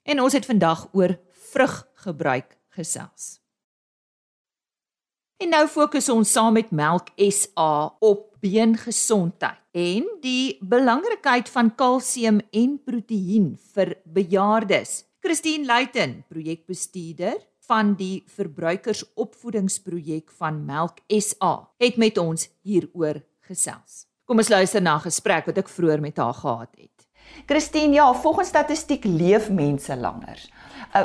en 0.03 0.21
ons 0.21 0.33
het 0.33 0.45
vandag 0.45 0.87
oor 0.91 1.19
vruggebruik 1.31 2.57
gesels. 2.69 3.39
En 5.37 5.49
nou 5.49 5.67
fokus 5.67 6.09
ons 6.09 6.31
saam 6.31 6.53
met 6.53 6.71
Melk 6.71 7.07
SA 7.17 7.95
op 7.99 8.35
beengesondheid 8.39 9.65
en 9.75 10.05
die 10.23 10.55
belangrikheid 10.61 11.49
van 11.51 11.75
kalsium 11.75 12.39
en 12.55 12.77
proteïen 12.85 13.57
vir 13.73 13.97
bejaardes. 14.05 15.03
Christine 15.19 15.65
Luiten, 15.65 16.23
projekbestuurder 16.31 17.35
van 17.67 17.95
die 17.99 18.23
verbruikersopvoedingsprojek 18.31 20.31
van 20.39 20.65
Melk 20.65 20.97
SA, 21.09 21.69
het 21.81 21.97
met 21.97 22.17
ons 22.21 22.49
hieroor 22.63 23.23
gesels. 23.47 24.05
Kom 24.25 24.41
ons 24.41 24.49
luister 24.49 24.81
na 24.81 24.95
'n 24.95 25.07
gesprek 25.07 25.45
wat 25.45 25.57
ek 25.57 25.69
vroeër 25.69 26.01
met 26.01 26.17
haar 26.17 26.33
gehad 26.33 26.69
het. 26.77 27.07
Christine, 27.45 27.93
ja, 27.93 28.13
volgens 28.13 28.47
statistiek 28.47 29.03
leef 29.03 29.49
mense 29.49 29.95
langer. 29.95 30.39
Uh, 30.95 31.03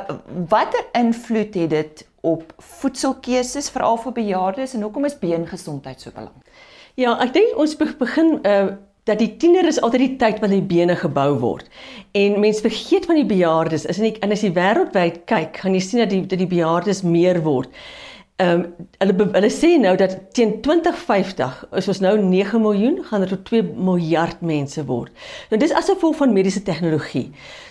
watter 0.48 0.84
invloed 0.92 1.54
het 1.54 1.70
dit 1.70 2.06
op 2.20 2.52
voedselkeuses 2.58 3.70
veral 3.70 3.96
vir 3.96 4.12
bejaardes 4.12 4.74
en 4.74 4.82
hoekom 4.82 5.04
is 5.04 5.18
beengesondheid 5.18 6.00
so 6.00 6.10
belangrik? 6.10 6.46
Ja, 6.94 7.16
ek 7.20 7.32
dink 7.32 7.58
ons 7.58 7.76
begin 7.76 8.38
uh 8.44 8.76
dat 9.08 9.18
die 9.18 9.30
tiener 9.40 9.66
is 9.66 9.80
altyd 9.80 10.02
die 10.04 10.16
tyd 10.20 10.42
wanneer 10.42 10.60
die 10.60 10.76
bene 10.76 10.94
gebou 10.96 11.38
word. 11.40 11.70
En 12.12 12.36
mense 12.40 12.60
vergeet 12.62 13.08
van 13.08 13.16
die 13.16 13.26
bejaardes. 13.26 13.86
Is 13.88 13.98
en, 13.98 14.12
en 14.22 14.34
as 14.36 14.44
jy 14.44 14.52
wêreldwyd 14.54 15.22
kyk, 15.30 15.56
gaan 15.62 15.74
jy 15.74 15.80
sien 15.82 16.02
dat 16.04 16.12
die 16.12 16.20
dat 16.28 16.38
die 16.38 16.50
bejaardes 16.50 17.00
meer 17.02 17.40
word. 17.42 17.72
Ehm 18.40 18.60
um, 18.60 18.88
hulle 19.00 19.24
hulle 19.34 19.48
sê 19.52 19.74
nou 19.80 19.92
dat 20.00 20.14
teen 20.36 20.54
2050 20.64 21.56
is 21.76 21.88
ons 21.92 21.98
nou 22.00 22.12
9 22.20 22.60
miljoen 22.60 22.98
gaan 23.04 23.20
dit 23.24 23.32
tot 23.34 23.42
2 23.48 23.62
miljard 23.88 24.40
mense 24.40 24.84
word. 24.88 25.12
Nou 25.50 25.58
dis 25.60 25.74
as 25.76 25.90
gevolg 25.92 26.16
van 26.16 26.32
mediese 26.32 26.62
tegnologie. 26.64 27.26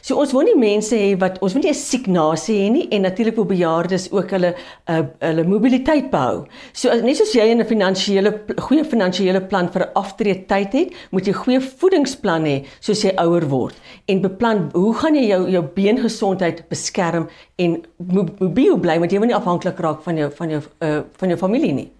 So 0.05 0.19
ons 0.21 0.33
wil 0.35 0.45
nie 0.45 0.57
mense 0.59 0.93
hê 0.93 1.15
wat 1.21 1.39
ons 1.41 1.55
wil 1.57 1.63
nie 1.63 1.71
'n 1.71 1.79
siek 1.79 2.05
nasie 2.07 2.57
hê 2.61 2.69
nie 2.69 2.88
en 2.91 3.01
natuurlik 3.01 3.35
wil 3.35 3.49
bejaardes 3.49 4.11
ook 4.11 4.29
hulle 4.29 4.53
uh, 4.89 5.01
hulle 5.19 5.43
mobiliteit 5.43 6.11
behou. 6.11 6.45
So 6.73 6.93
net 6.93 7.17
soos 7.17 7.33
jy 7.33 7.49
'n 7.49 7.65
finansiële 7.65 8.31
goeie 8.57 8.85
finansiële 8.85 9.41
plan 9.41 9.69
vir 9.69 9.89
aftreë 9.95 10.45
tyd 10.47 10.73
het, 10.73 10.93
moet 11.11 11.25
jy 11.25 11.33
goeie 11.33 11.61
voedingsplan 11.61 12.45
hê 12.45 12.65
soos 12.79 13.01
jy 13.03 13.13
ouer 13.17 13.49
word 13.49 13.75
en 14.07 14.21
beplan 14.21 14.69
hoe 14.73 14.93
gaan 14.93 15.15
jy 15.15 15.25
jou 15.29 15.49
jou 15.49 15.63
beengesondheid 15.75 16.63
beskerm 16.69 17.27
en 17.57 17.77
mobiel 17.97 18.77
bly 18.77 18.99
want 18.99 19.11
jy 19.11 19.19
moet 19.19 19.31
nie 19.31 19.38
afhanklik 19.38 19.79
raak 19.79 20.01
van 20.05 20.17
jou 20.17 20.29
van 20.38 20.49
jou 20.49 20.58
uh, 20.61 21.01
van 21.17 21.29
jou 21.29 21.37
familie 21.39 21.73
nie. 21.73 21.91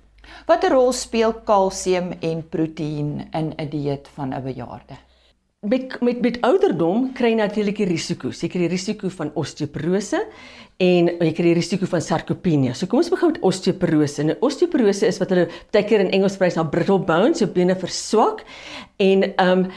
Watter 0.48 0.72
rol 0.72 0.92
speel 0.94 1.34
kalsium 1.46 2.14
en 2.22 2.44
proteïen 2.50 3.30
in 3.34 3.54
'n 3.58 3.70
dieet 3.70 4.08
van 4.16 4.34
'n 4.34 4.44
bejaarde? 4.44 4.98
met 5.60 5.98
met 6.02 6.22
met 6.22 6.38
ouderdom 6.42 7.10
kry 7.14 7.34
jy 7.34 7.36
natuurlik 7.36 7.82
die 7.82 7.90
risiko. 7.90 8.32
Jy 8.32 8.48
kry 8.48 8.62
die 8.64 8.72
risiko 8.72 9.10
van 9.12 9.32
osteoporose 9.36 10.22
en 10.80 11.10
jy 11.20 11.32
kry 11.36 11.50
die 11.50 11.58
risiko 11.58 11.90
van 11.92 12.02
sarkopenia. 12.02 12.74
So 12.74 12.88
kom 12.88 13.02
ons 13.02 13.12
begin 13.12 13.34
met 13.34 13.42
osteoporose. 13.44 14.24
Nou 14.24 14.38
osteoporose 14.48 15.10
is 15.10 15.20
wat 15.20 15.34
hulle 15.36 15.50
baie 15.74 15.84
keer 15.84 16.06
in 16.06 16.14
Engels 16.16 16.38
verwys 16.40 16.56
na 16.56 16.64
brittle 16.64 17.02
bones, 17.04 17.44
so 17.44 17.52
bene 17.52 17.76
verswak 17.76 18.46
en 19.04 19.34
ehm 19.34 19.66
um, 19.66 19.70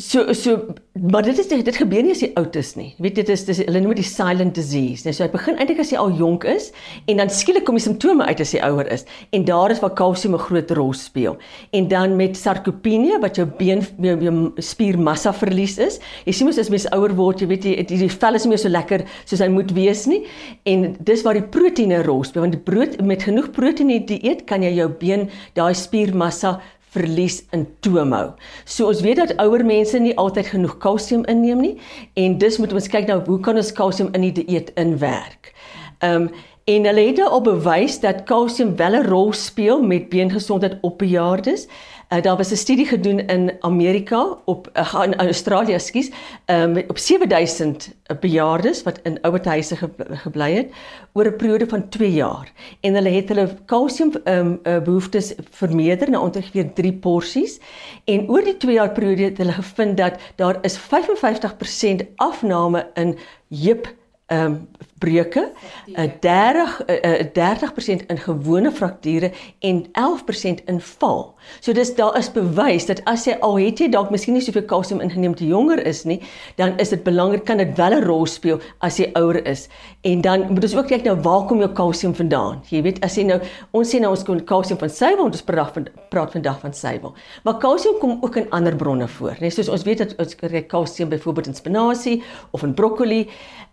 So 0.00 0.32
so 0.32 0.74
maar 1.10 1.22
dit 1.22 1.38
is 1.38 1.48
dit 1.48 1.76
gebeur 1.76 2.02
nie 2.04 2.12
as 2.14 2.20
jy 2.22 2.30
oud 2.40 2.56
is 2.56 2.72
nie. 2.76 2.90
Weet 3.00 3.18
dit 3.20 3.28
is 3.32 3.42
dis 3.44 3.60
hulle 3.62 3.80
noem 3.82 3.94
dit 3.96 4.06
silent 4.06 4.54
disease. 4.56 5.04
Nou 5.04 5.12
so 5.16 5.24
hy 5.24 5.30
begin 5.32 5.58
eintlik 5.60 5.80
as 5.82 5.92
jy 5.92 5.98
al 6.00 6.12
jonk 6.16 6.44
is 6.48 6.70
en 7.10 7.20
dan 7.20 7.32
skielik 7.32 7.66
kom 7.68 7.76
die 7.76 7.84
simptome 7.84 8.24
uit 8.28 8.40
as 8.40 8.52
jy 8.54 8.62
ouer 8.64 8.88
is 8.92 9.04
en 9.36 9.44
daar 9.48 9.72
is 9.74 9.80
waar 9.82 9.92
kalsium 9.98 10.36
'n 10.36 10.44
groot 10.46 10.70
rol 10.78 10.92
speel. 10.96 11.36
En 11.72 11.88
dan 11.88 12.16
met 12.16 12.36
sarkopenia 12.36 13.20
wat 13.20 13.36
jou 13.36 13.46
been 13.46 13.84
jou, 14.00 14.16
jou 14.20 14.52
spiermassa 14.56 15.32
verlies 15.32 15.78
is. 15.78 16.00
Jy 16.24 16.32
sien 16.32 16.46
mos 16.46 16.58
as 16.58 16.70
mens 16.70 16.88
ouer 16.92 17.14
word, 17.16 17.40
jy 17.40 17.46
weet 17.46 17.64
jy 17.64 17.84
die, 17.84 17.98
die 17.98 18.08
vel 18.08 18.34
is 18.34 18.44
nie 18.44 18.50
meer 18.50 18.58
so 18.64 18.68
lekker 18.68 19.04
soos 19.24 19.40
hy 19.40 19.48
moet 19.48 19.72
wees 19.72 20.06
nie 20.06 20.24
en 20.64 20.96
dis 21.00 21.22
waar 21.22 21.34
die 21.34 21.48
proteïene 21.48 22.02
rol 22.04 22.24
speel 22.24 22.42
want 22.42 22.56
die 22.56 22.72
brood 22.72 23.00
met 23.00 23.22
genoeg 23.22 23.50
proteïene 23.52 24.04
dieet 24.06 24.46
kan 24.46 24.62
jy 24.62 24.74
jou 24.74 24.88
been 24.88 25.28
daai 25.54 25.74
spiermassa 25.74 26.60
verlies 26.94 27.42
in 27.54 27.66
toom 27.80 28.12
hou. 28.12 28.28
So 28.64 28.90
ons 28.90 29.02
weet 29.04 29.20
dat 29.22 29.34
ouer 29.42 29.64
mense 29.66 29.98
nie 29.98 30.16
altyd 30.18 30.52
genoeg 30.52 30.78
kalsium 30.82 31.24
inneem 31.30 31.60
nie 31.60 31.74
en 32.14 32.38
dus 32.38 32.58
moet 32.58 32.72
ons 32.72 32.88
kyk 32.90 33.06
nou 33.10 33.20
hoe 33.26 33.40
kan 33.40 33.56
ons 33.60 33.72
kalsium 33.72 34.10
in 34.16 34.28
die 34.28 34.36
dieet 34.42 34.72
inwerk. 34.80 35.54
Ehm 36.00 36.28
um, 36.28 36.32
en 36.70 36.84
hulle 36.86 37.02
het 37.02 37.18
al 37.24 37.40
bewys 37.42 37.96
dat 38.00 38.22
kalsium 38.28 38.76
wel 38.76 38.94
'n 38.94 39.06
rol 39.06 39.32
speel 39.32 39.82
met 39.82 40.08
beengesondheid 40.08 40.78
op 40.80 40.98
bejaardes. 40.98 41.66
Uh, 42.12 42.22
daar 42.22 42.36
was 42.36 42.50
'n 42.50 42.56
studie 42.56 42.86
gedoen 42.86 43.18
in 43.18 43.52
Amerika 43.60 44.38
op 44.44 44.70
uh, 44.74 45.02
in 45.04 45.14
Australië, 45.14 45.78
skus, 45.78 46.10
um, 46.46 46.76
op 46.88 46.98
7000 46.98 47.94
bejaardes 48.20 48.82
wat 48.82 49.00
in 49.02 49.20
ouerhuise 49.22 49.76
ge, 49.76 49.88
gebly 50.10 50.52
het 50.52 50.72
oor 51.12 51.26
'n 51.26 51.36
periode 51.36 51.66
van 51.66 51.88
2 51.88 52.12
jaar. 52.12 52.52
En 52.80 52.94
hulle 52.94 53.08
het 53.08 53.28
hulle 53.28 53.54
kalsium 53.64 54.12
um, 54.24 54.60
uh, 54.62 54.78
behoeftes 54.78 55.34
vermeerder 55.50 56.10
na 56.10 56.20
ongeveer 56.20 56.72
3 56.72 56.92
porsies 56.92 57.60
en 58.04 58.28
oor 58.30 58.44
die 58.44 58.56
2 58.56 58.74
jaar 58.74 58.92
periode 58.92 59.22
het 59.22 59.38
hulle 59.38 59.52
gevind 59.52 59.96
dat 59.96 60.14
daar 60.34 60.58
is 60.62 60.78
55% 60.78 62.06
afname 62.16 62.90
in 62.94 63.18
heup 63.48 63.94
ehm 64.26 64.44
um, 64.44 64.68
breuke, 65.00 65.50
'n 65.96 66.12
30 66.20 66.80
'n 66.86 67.30
30% 67.32 68.06
in 68.06 68.18
gewone 68.18 68.72
frakture 68.72 69.32
en 69.58 69.86
11% 69.92 70.60
in 70.64 70.80
val. 70.80 71.34
So 71.60 71.72
dis 71.72 71.94
daar 71.94 72.18
is 72.18 72.30
bewys 72.32 72.86
dat 72.86 73.00
as 73.04 73.24
jy 73.24 73.36
al 73.40 73.58
het 73.58 73.80
jy 73.80 73.88
dalk 73.88 74.10
miskien 74.12 74.36
nie 74.36 74.44
soveel 74.44 74.66
kalsium 74.68 75.00
ingeneem 75.00 75.34
te 75.34 75.46
jonger 75.46 75.80
is 75.86 76.04
nie, 76.04 76.20
dan 76.56 76.78
is 76.78 76.92
dit 76.92 77.02
belangrik 77.04 77.44
kan 77.44 77.56
dit 77.56 77.76
wel 77.76 77.94
'n 77.96 78.04
rol 78.04 78.26
speel 78.26 78.60
as 78.80 78.98
jy 78.98 79.10
ouer 79.14 79.46
is. 79.46 79.68
En 80.02 80.20
dan 80.20 80.52
moet 80.52 80.62
ons 80.62 80.76
ook 80.76 80.86
kyk 80.86 81.04
nou 81.04 81.16
waar 81.20 81.46
kom 81.46 81.58
jou 81.58 81.72
kalsium 81.72 82.14
vandaan? 82.14 82.62
Jy 82.68 82.82
weet 82.82 83.00
as 83.04 83.16
jy 83.16 83.24
nou 83.24 83.40
ons 83.70 83.94
sê 83.94 84.00
nou 84.00 84.10
ons 84.10 84.24
kon 84.24 84.44
kalsium 84.44 84.78
van 84.78 84.90
suiwel, 84.90 85.24
ons 85.24 85.42
praat 85.42 85.72
van 85.72 85.86
praat 86.10 86.32
vandag 86.32 86.60
van 86.60 86.72
suiwel. 86.72 87.14
Maar 87.44 87.58
kalsium 87.58 87.98
kom 87.98 88.18
ook 88.20 88.36
in 88.36 88.50
ander 88.50 88.76
bronne 88.76 89.08
voor, 89.08 89.36
net 89.40 89.54
soos 89.54 89.68
ons 89.68 89.82
weet 89.82 89.98
dat 89.98 90.14
ons 90.18 90.34
kry 90.34 90.62
kalsium 90.62 91.08
byvoorbeeld 91.08 91.46
in 91.46 91.54
spinasie 91.54 92.22
of 92.50 92.62
in 92.62 92.74
broccoli. 92.74 93.28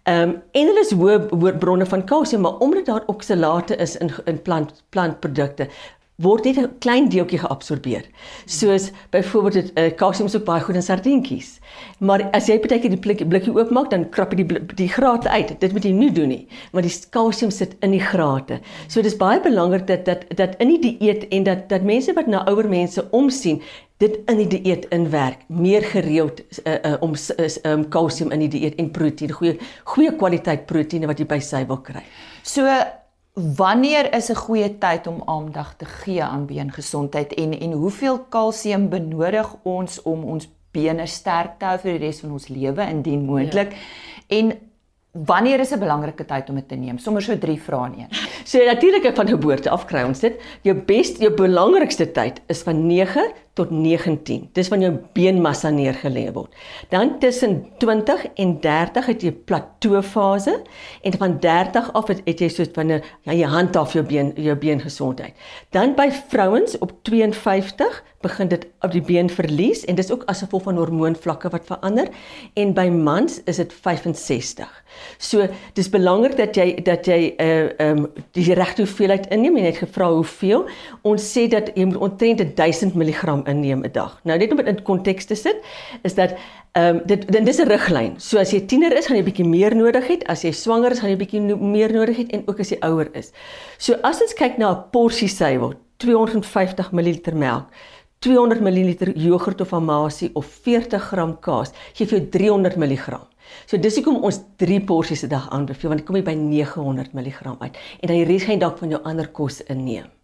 Ehm 0.07 0.29
um, 0.29 0.41
en 0.51 0.69
hulle 0.69 0.79
is 0.85 0.93
hoë 0.95 1.16
hoë 1.31 1.57
bronne 1.61 1.85
van 1.85 2.03
kalsium, 2.05 2.41
maar 2.41 2.57
omdat 2.63 2.85
daar 2.85 3.03
oksalate 3.05 3.75
is 3.75 3.95
in 3.97 4.11
in 4.25 4.41
plant 4.41 4.83
plantprodukte, 4.89 5.67
word 6.17 6.45
net 6.45 6.57
'n 6.57 6.71
klein 6.81 7.09
deeltjie 7.09 7.37
geabsorbeer. 7.37 8.05
Soos 8.45 8.91
byvoorbeeld 9.13 9.53
dit 9.53 9.71
uh, 9.77 9.95
kalsium 9.95 10.25
is 10.25 10.35
ook 10.35 10.45
baie 10.45 10.61
goed 10.61 10.75
in 10.75 10.81
sardientjies. 10.81 11.59
Maar 11.99 12.29
as 12.33 12.47
jy 12.47 12.57
partykeer 12.59 12.89
die 12.89 12.99
blik, 12.99 13.21
blikkie 13.29 13.53
oopmaak, 13.53 13.91
dan 13.91 14.09
krap 14.09 14.33
jy 14.33 14.41
die 14.43 14.59
die 14.75 14.89
grate 14.89 15.29
uit. 15.29 15.59
Dit 15.59 15.71
moet 15.71 15.85
jy 15.85 15.91
nie 15.93 16.11
doen 16.11 16.27
nie, 16.33 16.47
want 16.73 16.89
die 16.89 17.09
kalsium 17.13 17.51
sit 17.51 17.75
in 17.85 17.93
die 17.93 18.01
grate. 18.01 18.59
So 18.87 19.01
dis 19.01 19.17
baie 19.17 19.39
belangrik 19.41 19.85
dat 19.87 20.05
dat 20.05 20.25
dat 20.35 20.57
in 20.57 20.73
die 20.73 20.79
dieet 20.79 21.29
en 21.29 21.43
dat 21.43 21.69
dat 21.69 21.85
mense 21.85 22.13
wat 22.13 22.27
na 22.27 22.45
ouer 22.49 22.67
mense 22.67 23.05
omsien, 23.11 23.61
dit 24.01 24.17
in 24.25 24.37
die 24.37 24.47
dieet 24.57 24.85
inwerk, 24.89 25.45
meer 25.47 25.85
gereeld 25.85 26.41
uh, 26.65 26.73
uh, 26.81 26.95
om 26.99 27.13
is 27.13 27.59
um, 27.63 27.85
kalsium 27.89 28.31
in 28.31 28.39
die 28.39 28.53
dieet 28.57 28.75
en 28.81 28.89
proteïen, 28.91 29.31
goeie 29.31 29.57
goeie 29.83 30.15
kwaliteit 30.15 30.65
proteïene 30.65 31.05
wat 31.05 31.19
jy 31.19 31.29
by 31.29 31.39
sy 31.39 31.65
wil 31.69 31.81
kry. 31.81 32.01
So 32.41 32.65
wanneer 33.37 34.13
is 34.15 34.29
'n 34.29 34.35
goeie 34.35 34.77
tyd 34.77 35.07
om 35.07 35.21
aandag 35.25 35.75
te 35.77 35.85
gee 35.85 36.23
aan 36.23 36.45
beengesondheid 36.45 37.33
en 37.33 37.59
en 37.59 37.71
hoeveel 37.71 38.19
kalsium 38.29 38.89
benodig 38.89 39.55
ons 39.63 40.01
om 40.01 40.23
ons 40.23 40.49
bene 40.71 41.05
sterk 41.05 41.59
te 41.59 41.65
hou 41.65 41.77
vir 41.77 41.91
die 41.91 42.05
res 42.05 42.19
van 42.19 42.31
ons 42.31 42.47
lewe 42.47 42.81
indien 42.81 43.25
moontlik? 43.25 43.71
Ja. 43.71 43.77
En 44.27 44.53
wanneer 45.11 45.59
is 45.59 45.71
'n 45.71 45.79
belangrike 45.79 46.25
tyd 46.25 46.49
om 46.49 46.55
dit 46.55 46.67
te 46.67 46.75
neem? 46.75 46.97
Sommers 46.97 47.25
so 47.25 47.37
3 47.37 47.61
vrae 47.61 47.85
in 47.85 47.99
een. 47.99 48.07
So 48.43 48.65
natuurlik 48.65 49.15
van 49.15 49.27
geboorte 49.27 49.69
af 49.69 49.85
kry 49.85 50.03
ons 50.03 50.19
dit. 50.19 50.41
Jou 50.61 50.75
beste 50.75 51.19
jou 51.19 51.33
belangrikste 51.33 52.11
tyd 52.11 52.41
is 52.47 52.61
van 52.61 52.87
9 52.87 53.31
tot 53.57 53.71
19. 53.73 54.49
Dis 54.55 54.69
wanneer 54.71 54.91
jou 54.91 54.99
beenmassa 55.17 55.71
neergelê 55.73 56.27
word. 56.33 56.53
Dan 56.93 57.17
tussen 57.19 57.59
20 57.81 58.25
en 58.35 58.53
30 58.61 59.09
het 59.11 59.25
jy 59.25 59.33
plateau 59.49 60.01
fase 60.05 60.59
en 61.01 61.17
van 61.17 61.37
30 61.43 61.91
af 61.97 62.11
het, 62.13 62.21
het 62.25 62.43
jy 62.43 62.51
soos 62.53 62.73
wanneer 62.77 63.05
ja, 63.25 63.33
jy 63.33 63.49
handhaaf 63.49 63.95
jou 63.97 64.05
been 64.07 64.33
jou 64.35 64.55
beengesondheid. 64.59 65.33
Dan 65.75 65.95
by 65.97 66.09
vrouens 66.29 66.77
op 66.83 66.93
52 67.09 68.03
begin 68.21 68.49
dit 68.49 68.65
op 68.81 68.91
die 68.91 69.01
been 69.01 69.29
verlies 69.29 69.83
en 69.85 69.97
dis 69.97 70.09
ook 70.11 70.23
as 70.31 70.41
gevolg 70.41 70.65
van 70.65 70.79
hormoonvlakke 70.81 71.51
wat 71.53 71.67
verander 71.69 72.09
en 72.57 72.73
by 72.77 72.87
mans 72.93 73.39
is 73.45 73.59
dit 73.61 73.73
65. 73.73 74.71
So 75.21 75.45
dis 75.77 75.89
belangrik 75.93 76.37
dat 76.39 76.57
jy 76.57 76.67
dat 76.85 77.05
jy 77.07 77.19
uh, 77.37 77.69
um, 77.89 78.07
die 78.37 78.47
regte 78.57 78.85
hoeveelheid 78.85 79.29
inneem 79.33 79.59
en 79.59 79.67
jy 79.67 79.73
het 79.73 79.83
gevra 79.83 80.09
hoeveel. 80.13 80.65
Ons 81.07 81.29
sê 81.29 81.45
dat 81.51 81.69
jy 81.75 81.85
moet 81.91 82.01
omtrent 82.09 82.43
1000 82.57 82.97
mg 82.97 83.43
inneem 83.47 83.83
'n 83.83 83.91
dag. 83.91 84.19
Nou 84.23 84.37
net 84.37 84.51
om 84.51 84.57
dit 84.57 84.67
in 84.67 84.81
konteks 84.83 85.25
te 85.25 85.35
sit, 85.35 85.57
is 86.03 86.13
dat 86.15 86.35
ehm 86.71 86.95
um, 86.95 87.01
dit 87.05 87.27
dit 87.31 87.47
is 87.47 87.59
'n 87.59 87.67
riglyn. 87.67 88.13
So 88.19 88.37
as 88.39 88.51
jy 88.51 88.65
tiener 88.65 88.97
is, 88.97 89.07
gaan 89.07 89.17
jy 89.17 89.23
bietjie 89.23 89.47
meer 89.47 89.75
nodig 89.75 90.07
hê. 90.07 90.17
As 90.25 90.43
jy 90.43 90.51
swanger 90.51 90.91
is, 90.91 90.99
gaan 90.99 91.09
jy 91.09 91.17
bietjie 91.17 91.41
meer 91.57 91.91
nodig 91.93 92.17
hê 92.17 92.25
en 92.29 92.43
ook 92.45 92.59
as 92.59 92.69
jy 92.69 92.77
ouer 92.81 93.09
is. 93.13 93.31
So 93.77 93.93
as 94.03 94.21
ons 94.21 94.33
kyk 94.33 94.57
na 94.57 94.71
'n 94.71 94.83
porsie 94.91 95.29
suiwel, 95.29 95.73
250 95.97 96.91
ml 96.91 97.33
melk 97.33 97.71
200 98.19 98.61
ml 98.61 99.13
jogurt 99.15 99.61
of 99.61 99.73
amasie 99.73 100.29
of 100.33 100.45
40 100.45 101.01
gram 101.09 101.35
kaas 101.39 101.73
gee 101.93 102.05
vir 102.05 102.17
jou 102.17 102.29
300 102.33 102.77
mg. 102.81 103.19
So 103.69 103.77
dis 103.77 103.99
hoekom 103.99 104.23
ons 104.25 104.41
3 104.57 104.79
porsies 104.89 105.23
'n 105.23 105.29
dag 105.29 105.49
aanbeveel 105.49 105.89
want 105.89 105.99
dit 106.01 106.07
kom 106.07 106.15
jy 106.15 106.23
by 106.23 106.35
900 106.35 107.13
mg 107.13 107.57
uit 107.59 107.77
en 108.01 108.07
dan 108.07 108.17
die 108.17 108.25
res 108.25 108.43
gaan 108.43 108.55
jy 108.57 108.59
dalk 108.59 108.77
van 108.77 108.89
jou 108.89 109.01
ander 109.03 109.27
kos 109.27 109.61
inneem. 109.61 110.16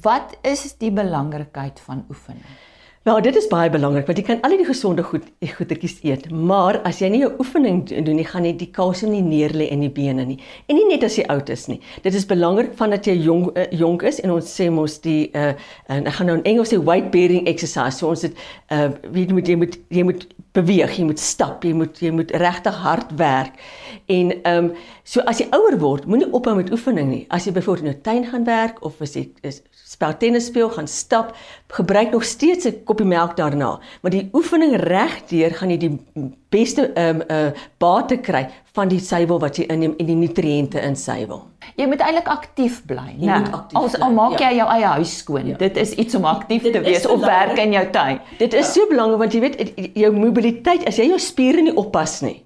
Wat 0.00 0.36
is 0.40 0.76
die 0.78 0.92
belangrikheid 0.92 1.80
van 1.80 2.04
oefening? 2.08 2.44
Nou, 3.02 3.16
dit 3.18 3.34
is 3.34 3.48
baie 3.50 3.66
belangrik 3.66 4.06
want 4.06 4.18
jy 4.20 4.22
kan 4.28 4.42
al 4.46 4.52
die 4.54 4.66
gesonde 4.66 5.02
goed 5.02 5.24
goedertjies 5.56 5.96
eet, 6.06 6.28
maar 6.30 6.76
as 6.86 7.00
jy 7.02 7.08
nie 7.10 7.22
jou 7.24 7.32
oefening 7.42 7.80
doen 7.90 8.14
nie, 8.14 8.26
gaan 8.28 8.44
jy 8.46 8.52
die 8.60 8.68
kalsium 8.70 9.10
nie 9.10 9.24
neerlê 9.26 9.66
in 9.74 9.82
die 9.82 9.90
bene 9.90 10.22
nie. 10.28 10.36
En 10.70 10.78
nie 10.78 10.84
net 10.86 11.02
as 11.08 11.16
jy 11.18 11.24
oud 11.34 11.50
is 11.50 11.66
nie. 11.66 11.80
Dit 12.04 12.14
is 12.14 12.28
belangrik 12.30 12.76
vandat 12.78 13.08
jy 13.10 13.16
jong 13.24 13.48
uh, 13.56 13.64
jonk 13.74 14.06
is 14.06 14.20
en 14.22 14.36
ons 14.36 14.46
sê 14.46 14.68
mos 14.70 15.00
die 15.02 15.32
uh 15.34 15.50
en 15.90 16.06
ek 16.06 16.14
gaan 16.14 16.30
nou 16.30 16.36
in 16.38 16.46
Engels 16.52 16.70
sê 16.70 16.78
weight 16.78 17.10
bearing 17.10 17.50
exercise. 17.50 17.98
So 17.98 18.12
ons 18.12 18.22
het 18.22 18.38
uh 18.70 18.92
weet 19.10 19.34
moet 19.34 19.50
jy 19.50 19.58
moet 19.58 19.76
jy 19.90 20.06
moet 20.06 20.22
beweeg, 20.54 20.94
jy 20.94 21.08
moet 21.08 21.18
stap, 21.18 21.66
jy 21.66 21.74
moet 21.74 21.98
jy 21.98 22.14
moet 22.14 22.30
regtig 22.38 22.78
hard 22.86 23.10
werk. 23.18 23.58
En 24.14 24.30
um, 24.46 24.70
so 25.02 25.26
as 25.26 25.42
jy 25.42 25.48
ouer 25.50 25.74
word, 25.82 26.06
moenie 26.06 26.30
ophou 26.30 26.54
met 26.54 26.70
oefening 26.70 27.10
nie. 27.10 27.22
As 27.34 27.50
jy 27.50 27.56
byvoorbeeld 27.58 27.88
in 27.88 27.92
jou 27.96 28.00
tuin 28.06 28.26
gaan 28.30 28.46
werk 28.46 28.82
of 28.86 29.02
as 29.02 29.18
jy 29.18 29.26
is 29.42 29.64
spel 30.02 30.18
tennis 30.18 30.46
speel, 30.46 30.70
gaan 30.70 30.88
stap, 30.88 31.36
gebruik 31.72 32.10
nog 32.10 32.24
steeds 32.24 32.66
'n 32.66 32.84
koppie 32.84 33.06
melk 33.06 33.36
daarna, 33.36 33.78
maar 34.02 34.10
die 34.10 34.28
oefening 34.32 34.76
regdeur 34.76 35.50
gaan 35.54 35.70
jy 35.70 35.78
die 35.78 35.98
beste 36.50 36.92
ehm 36.94 37.20
um, 37.20 37.22
uh 37.30 37.52
bate 37.78 38.16
kry 38.20 38.48
van 38.74 38.88
die 38.88 39.00
suiwel 39.00 39.38
wat 39.38 39.56
jy 39.56 39.64
inneem 39.68 39.94
en 39.98 40.06
die 40.06 40.16
nutriënte 40.16 40.80
in 40.80 40.96
suiwel. 40.96 41.42
Jy 41.76 41.86
moet 41.86 42.00
eintlik 42.00 42.28
aktief 42.28 42.82
bly, 42.86 43.16
né? 43.18 43.42
As 43.72 44.00
al 44.00 44.12
maak 44.12 44.38
jy 44.40 44.50
ja. 44.50 44.64
jou 44.64 44.68
eie 44.68 44.86
huis 44.86 45.18
skoon, 45.18 45.46
ja. 45.46 45.56
dit 45.56 45.76
is 45.76 45.92
iets 45.92 46.14
om 46.14 46.24
aktief 46.24 46.62
te 46.62 46.80
wees 46.80 47.06
of 47.06 47.20
werk 47.20 47.58
in 47.58 47.72
jou 47.72 47.90
tuin. 47.90 48.20
Dit 48.38 48.54
is 48.54 48.66
ja. 48.66 48.72
so 48.72 48.86
belangrik 48.88 49.18
want 49.18 49.32
jy 49.32 49.40
weet 49.40 49.94
jou 49.94 50.12
mobiliteit, 50.12 50.86
as 50.86 50.96
jy 50.96 51.08
jou 51.08 51.18
spiere 51.18 51.62
nie 51.62 51.76
oppas 51.76 52.20
nie, 52.22 52.42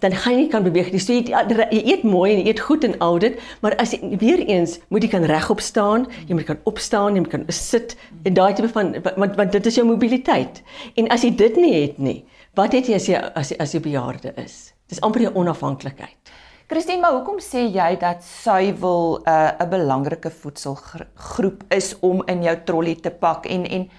dan 0.00 0.16
gaan 0.16 0.34
jy 0.34 0.40
nie 0.44 0.50
kan 0.52 0.64
beweeg 0.64 0.90
nie. 0.92 1.00
So 1.02 1.12
jy, 1.12 1.28
jy 1.28 1.82
eet 1.92 2.02
mooi 2.08 2.32
en 2.32 2.42
jy 2.42 2.50
eet 2.52 2.62
goed 2.64 2.84
en 2.88 2.96
al 3.04 3.20
dit, 3.22 3.38
maar 3.64 3.76
as 3.82 3.94
jy 3.94 4.16
weer 4.20 4.42
eens 4.46 4.78
moet 4.88 5.04
jy 5.04 5.12
kan 5.12 5.26
regop 5.28 5.62
staan, 5.64 6.06
jy 6.28 6.38
moet 6.38 6.48
kan 6.48 6.60
opstaan, 6.70 7.16
jy 7.16 7.24
moet 7.24 7.34
kan 7.34 7.46
sit 7.54 7.96
en 8.24 8.36
daai 8.36 8.52
tipe 8.56 8.72
van 8.74 8.94
want 9.04 9.38
want 9.38 9.56
dit 9.56 9.70
is 9.70 9.80
jou 9.80 9.86
mobiliteit. 9.88 10.62
En 10.96 11.10
as 11.12 11.24
jy 11.26 11.34
dit 11.36 11.56
nie 11.60 11.74
het 11.76 11.98
nie, 12.00 12.18
wat 12.58 12.76
het 12.76 12.88
jy 12.88 13.00
as 13.00 13.08
jy 13.08 13.20
as 13.20 13.52
jy, 13.52 13.60
as 13.60 13.74
jy 13.76 13.82
bejaarde 13.84 14.34
is? 14.40 14.60
Dis 14.90 15.02
amper 15.06 15.28
jou 15.28 15.34
onafhanklikheid. 15.38 16.32
Christine, 16.70 17.00
maar 17.02 17.16
hoekom 17.16 17.40
sê 17.42 17.64
jy 17.66 17.96
dat 17.98 18.22
suiwel 18.22 19.18
'n 19.18 19.28
uh, 19.28 19.58
'n 19.58 19.70
belangrike 19.70 20.30
voedselgroep 20.30 21.64
is 21.74 21.96
om 22.00 22.22
in 22.26 22.42
jou 22.42 22.56
trolly 22.64 22.94
te 22.94 23.10
pak 23.10 23.46
en 23.46 23.66
en 23.66 23.90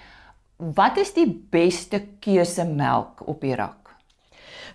wat 0.56 0.96
is 0.96 1.12
die 1.12 1.28
beste 1.50 2.00
keuse 2.20 2.64
melk 2.64 3.28
op 3.28 3.40
die 3.40 3.54
rak? 3.54 3.81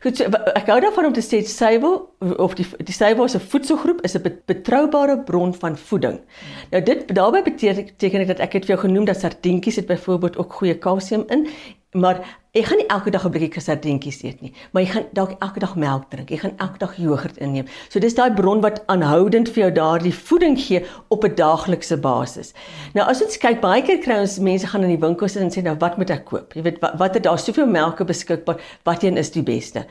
Goed, 0.04 0.18
so, 0.18 0.30
ek 0.54 0.68
hou 0.70 0.78
daarvan 0.82 1.10
om 1.10 1.14
te 1.16 1.24
sê 1.26 1.40
suiwel 1.42 1.96
of 2.44 2.54
die 2.60 2.66
die 2.86 2.94
suiwel 2.94 3.26
as 3.26 3.36
'n 3.36 3.42
voedselgroep 3.54 4.04
is 4.06 4.16
'n 4.16 4.42
betroubare 4.46 5.18
bron 5.24 5.54
van 5.54 5.78
voeding. 5.78 6.20
Nou 6.72 6.84
dit 6.84 7.16
daarbey 7.16 7.44
beteken 7.44 8.20
dit 8.20 8.28
dat 8.28 8.40
ek 8.40 8.54
het 8.54 8.66
vir 8.66 8.76
jou 8.76 8.88
genoem 8.88 9.06
dat 9.06 9.20
sardientjies 9.20 9.76
het 9.76 9.88
byvoorbeeld 9.88 10.38
ook 10.38 10.54
goeie 10.54 10.78
kalsium 10.78 11.24
in 11.30 11.48
Maar 11.95 12.17
jy 12.52 12.65
gaan 12.67 12.82
nie 12.82 12.88
elke 12.91 13.12
dag 13.15 13.23
'n 13.26 13.32
bietjie 13.32 13.62
sardientjies 13.63 14.23
eet 14.23 14.41
nie, 14.41 14.52
maar 14.71 14.84
jy 14.84 14.89
gaan 14.89 15.06
dalk 15.13 15.36
elke 15.39 15.60
dag 15.60 15.76
melk 15.76 16.10
drink. 16.12 16.30
Jy 16.30 16.38
gaan 16.38 16.58
elke 16.58 16.78
dag 16.78 16.97
jogurt 16.97 17.38
inneem. 17.38 17.65
So 17.89 18.00
dis 18.00 18.13
daai 18.13 18.34
bron 18.34 18.62
wat 18.62 18.84
aanhoudend 18.88 19.50
vir 19.50 19.63
jou 19.63 19.71
daardie 19.71 20.13
voeding 20.13 20.60
gee 20.60 20.84
op 21.08 21.23
'n 21.23 21.36
daaglikse 21.36 21.97
basis. 21.97 22.54
Nou 22.93 23.08
as 23.08 23.21
ons 23.21 23.38
kyk, 23.38 23.62
baie 23.62 23.82
keer 23.82 24.00
kry 24.00 24.19
ons 24.19 24.39
mense 24.39 24.67
gaan 24.67 24.84
in 24.84 24.89
die 24.89 25.08
winkels 25.08 25.36
en 25.36 25.50
sê 25.50 25.63
nou 25.63 25.76
wat 25.80 25.97
moet 25.97 26.10
ek 26.10 26.26
koop? 26.26 26.54
Jy 26.54 26.62
weet 26.62 26.80
wat 26.82 26.97
watter 26.97 27.21
daar 27.21 27.39
soveel 27.39 27.67
melke 27.67 28.04
beskikbaar, 28.04 28.60
wat 28.84 29.04
een 29.04 29.17
is 29.17 29.32
die 29.32 29.43
beste? 29.43 29.86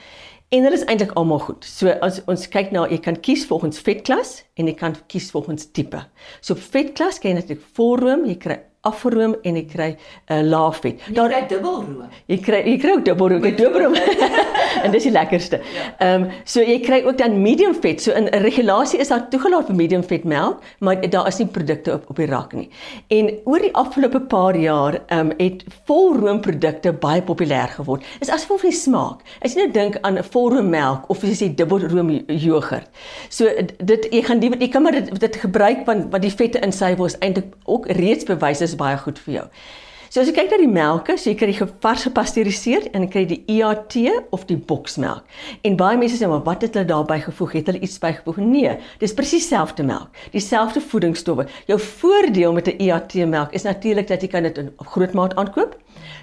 En 0.51 0.63
dit 0.63 0.73
is 0.73 0.85
eintlik 0.85 1.13
almal 1.13 1.39
goed. 1.39 1.65
So 1.65 1.89
as 1.89 2.21
ons 2.27 2.49
kyk 2.49 2.73
na 2.73 2.87
jy 2.87 2.99
kan 2.99 3.21
kies 3.21 3.47
volgens 3.47 3.81
vetklas 3.81 4.45
en 4.55 4.67
jy 4.67 4.75
kan 4.75 4.95
kies 5.09 5.31
volgens 5.31 5.67
tipe. 5.73 6.05
So 6.41 6.55
vetklas 6.55 7.19
kan 7.19 7.31
jy 7.31 7.35
natuurlik 7.35 7.65
volroom, 7.73 8.27
jy 8.27 8.37
kry 8.37 8.61
afroom 8.91 9.37
en 9.43 9.59
jy 9.59 9.65
kry 9.71 9.91
'n 9.93 10.35
uh, 10.35 10.43
laag 10.51 10.81
vet. 10.81 11.01
Daar 11.15 11.29
kry 11.29 11.43
dubbelroom. 11.49 12.07
Jy 12.27 12.39
kry 12.39 12.63
jy 12.67 12.79
kry 12.79 12.97
ook 12.97 13.05
dubbelroom, 13.05 13.45
jy 13.45 13.55
dubbelroom. 13.57 13.95
en 14.85 14.93
dis 14.95 15.07
die 15.09 15.13
lekkerste. 15.13 15.61
Ja. 15.75 15.87
Ehm 15.99 16.27
um, 16.27 16.31
so 16.45 16.63
jy 16.63 16.79
kry 16.85 17.03
ook 17.07 17.19
dan 17.19 17.41
medium 17.43 17.75
vet. 17.75 18.03
So 18.03 18.13
in 18.17 18.29
regulasie 18.45 19.01
is 19.01 19.09
daar 19.13 19.27
toegelaat 19.33 19.71
vir 19.71 19.79
medium 19.79 20.05
vet 20.05 20.25
melk, 20.25 20.63
maar 20.79 21.01
daar 21.11 21.29
is 21.29 21.39
nie 21.39 21.49
produkte 21.53 21.95
op 21.95 22.11
op 22.11 22.21
die 22.21 22.29
rak 22.31 22.55
nie. 22.57 22.69
En 23.09 23.31
oor 23.45 23.63
die 23.65 23.73
afgelope 23.75 24.21
paar 24.21 24.57
jaar 24.57 25.01
ehm 25.07 25.31
um, 25.31 25.33
het 25.37 25.65
volroom 25.89 26.41
produkte 26.41 26.93
baie 26.93 27.23
populêr 27.23 27.69
geword. 27.77 28.05
Is 28.21 28.31
asof 28.31 28.65
jy 28.65 28.73
smaak. 28.73 29.25
As 29.41 29.55
jy 29.55 29.65
nou 29.65 29.73
dink 29.73 29.99
aan 30.03 30.19
'n 30.19 30.25
volroom 30.33 30.71
melk 30.71 31.11
of 31.11 31.25
as 31.25 31.41
jy 31.41 31.55
dubbelroom 31.55 32.11
jogurt. 32.27 32.89
So 33.29 33.51
dit 33.79 34.09
jy 34.13 34.23
gaan 34.23 34.41
die 34.41 34.51
jy 34.59 34.69
kan 34.69 34.83
maar 34.83 34.93
dit, 34.93 35.21
dit 35.21 35.37
gebruik 35.37 35.87
want 35.87 36.13
wat 36.13 36.23
die 36.23 36.31
vette 36.31 36.61
in 36.61 36.73
sy 36.73 36.95
was 36.97 37.19
eintlik 37.19 37.55
ook 37.65 37.89
reeds 37.99 38.25
bewys 38.25 38.61
is 38.61 38.76
baie 38.77 38.99
goed 38.99 39.19
vir 39.19 39.35
jou. 39.41 39.49
So 40.17 40.23
as 40.23 40.29
jy 40.31 40.37
kyk 40.37 40.53
na 40.55 40.59
die 40.63 40.71
melke, 40.71 41.17
so 41.19 41.29
jy 41.29 41.35
kry 41.37 41.49
die 41.51 41.67
vars 41.83 42.05
gepasteuriseer 42.07 42.87
en 42.95 43.05
jy 43.05 43.09
kry 43.11 43.25
die 43.29 43.41
IAT 43.53 43.97
of 44.33 44.47
die 44.49 44.57
boksmelk. 44.57 45.27
En 45.67 45.77
baie 45.77 45.99
mense 46.01 46.17
sê 46.17 46.29
maar 46.31 46.45
wat 46.47 46.63
het 46.65 46.79
hulle 46.79 46.89
daarbey 46.89 47.19
gevoeg? 47.25 47.57
Het 47.59 47.73
hulle 47.73 47.83
iets 47.85 47.99
bygevoeg? 48.01 48.39
Nee, 48.41 48.77
dis 49.03 49.13
presies 49.19 49.45
dieselfde 49.45 49.85
melk, 49.85 50.23
dieselfde 50.33 50.81
voedingsstowwe. 50.81 51.49
Jou 51.69 51.79
voordeel 51.81 52.55
met 52.57 52.69
'n 52.69 52.81
IAT 52.87 53.15
melk 53.27 53.53
is 53.53 53.69
natuurlik 53.69 54.09
dat 54.09 54.23
jy 54.23 54.29
kan 54.29 54.43
dit 54.43 54.59
in 54.59 54.73
groot 54.79 55.13
maat 55.13 55.37
aankoop. 55.37 55.77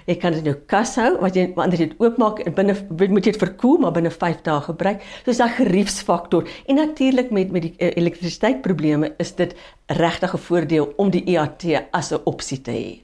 Jy 0.06 0.16
kan 0.20 0.32
dit 0.32 0.42
in 0.44 0.50
jou 0.52 0.56
kas 0.68 0.96
hou, 1.00 1.14
wat 1.22 1.36
jy 1.36 1.46
wanneer 1.56 1.80
jy 1.80 1.86
dit 1.92 2.00
oopmaak 2.02 2.42
en 2.44 2.54
binne 2.56 2.74
moet 3.08 3.24
jy 3.24 3.32
dit 3.32 3.40
verkoel 3.40 3.78
maar 3.80 3.94
binne 3.96 4.10
5 4.12 4.42
dae 4.44 4.60
gebruik. 4.66 5.00
So 5.24 5.30
dis 5.30 5.40
'n 5.40 5.56
geriefsfaktor. 5.60 6.48
En 6.68 6.76
natuurlik 6.76 7.30
met 7.30 7.52
met 7.52 7.62
die 7.62 7.74
uh, 7.78 7.90
elektrisiteitsprobleme 7.96 9.14
is 9.18 9.34
dit 9.34 9.54
regtig 9.86 10.34
'n 10.34 10.38
voordeel 10.38 10.92
om 10.96 11.10
die 11.10 11.24
IAT 11.24 11.88
as 11.92 12.12
'n 12.12 12.20
opsie 12.24 12.60
te 12.60 12.70
hê. 12.70 13.02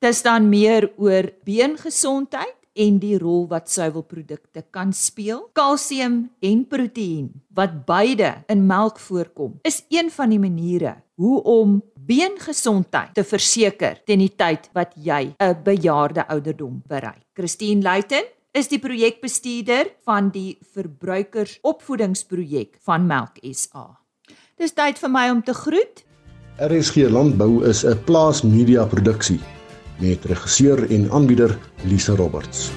Dis 0.00 0.22
dan 0.22 0.48
meer 0.48 0.92
oor 0.96 1.32
beengesondheid 1.44 2.56
en 2.74 2.98
die 2.98 3.18
rol 3.18 3.46
wat 3.48 3.70
suiwelprodukte 3.70 4.64
kan 4.70 4.92
speel. 4.92 5.48
Kalsium 5.52 6.30
en 6.40 6.66
proteïen 6.66 7.30
wat 7.54 7.84
beide 7.86 8.34
in 8.50 8.66
melk 8.66 8.98
voorkom, 8.98 9.58
is 9.62 9.84
een 9.88 10.10
van 10.10 10.30
die 10.30 10.38
maniere 10.38 10.96
hoe 11.14 11.42
om 11.42 11.82
beengesondheid 12.06 13.14
te 13.14 13.24
verseker 13.24 14.02
teen 14.06 14.18
die 14.24 14.36
tyd 14.36 14.70
wat 14.74 14.92
jy 14.96 15.34
'n 15.38 15.62
bejaarde 15.64 16.28
ouderdom 16.28 16.82
bereik. 16.86 17.22
Christine 17.34 17.82
Luiten 17.82 18.22
is 18.52 18.68
die 18.68 18.78
projekbestuurder 18.78 19.86
van 20.04 20.30
die 20.30 20.58
verbruikersopvoedingsprojek 20.74 22.76
van 22.86 23.06
Melk 23.06 23.38
SA. 23.52 23.98
Dis 24.56 24.72
tyd 24.72 24.98
vir 24.98 25.10
my 25.10 25.30
om 25.30 25.42
te 25.42 25.54
groet. 25.54 26.04
RSG 26.62 26.96
Landbou 27.10 27.64
is 27.66 27.84
'n 27.84 28.04
plaas 28.04 28.42
media 28.42 28.84
produksie 28.84 29.40
met 29.98 30.24
regisseur 30.24 30.90
en 30.90 31.10
aanbieder 31.10 31.58
Lise 31.84 32.16
Roberts. 32.16 32.70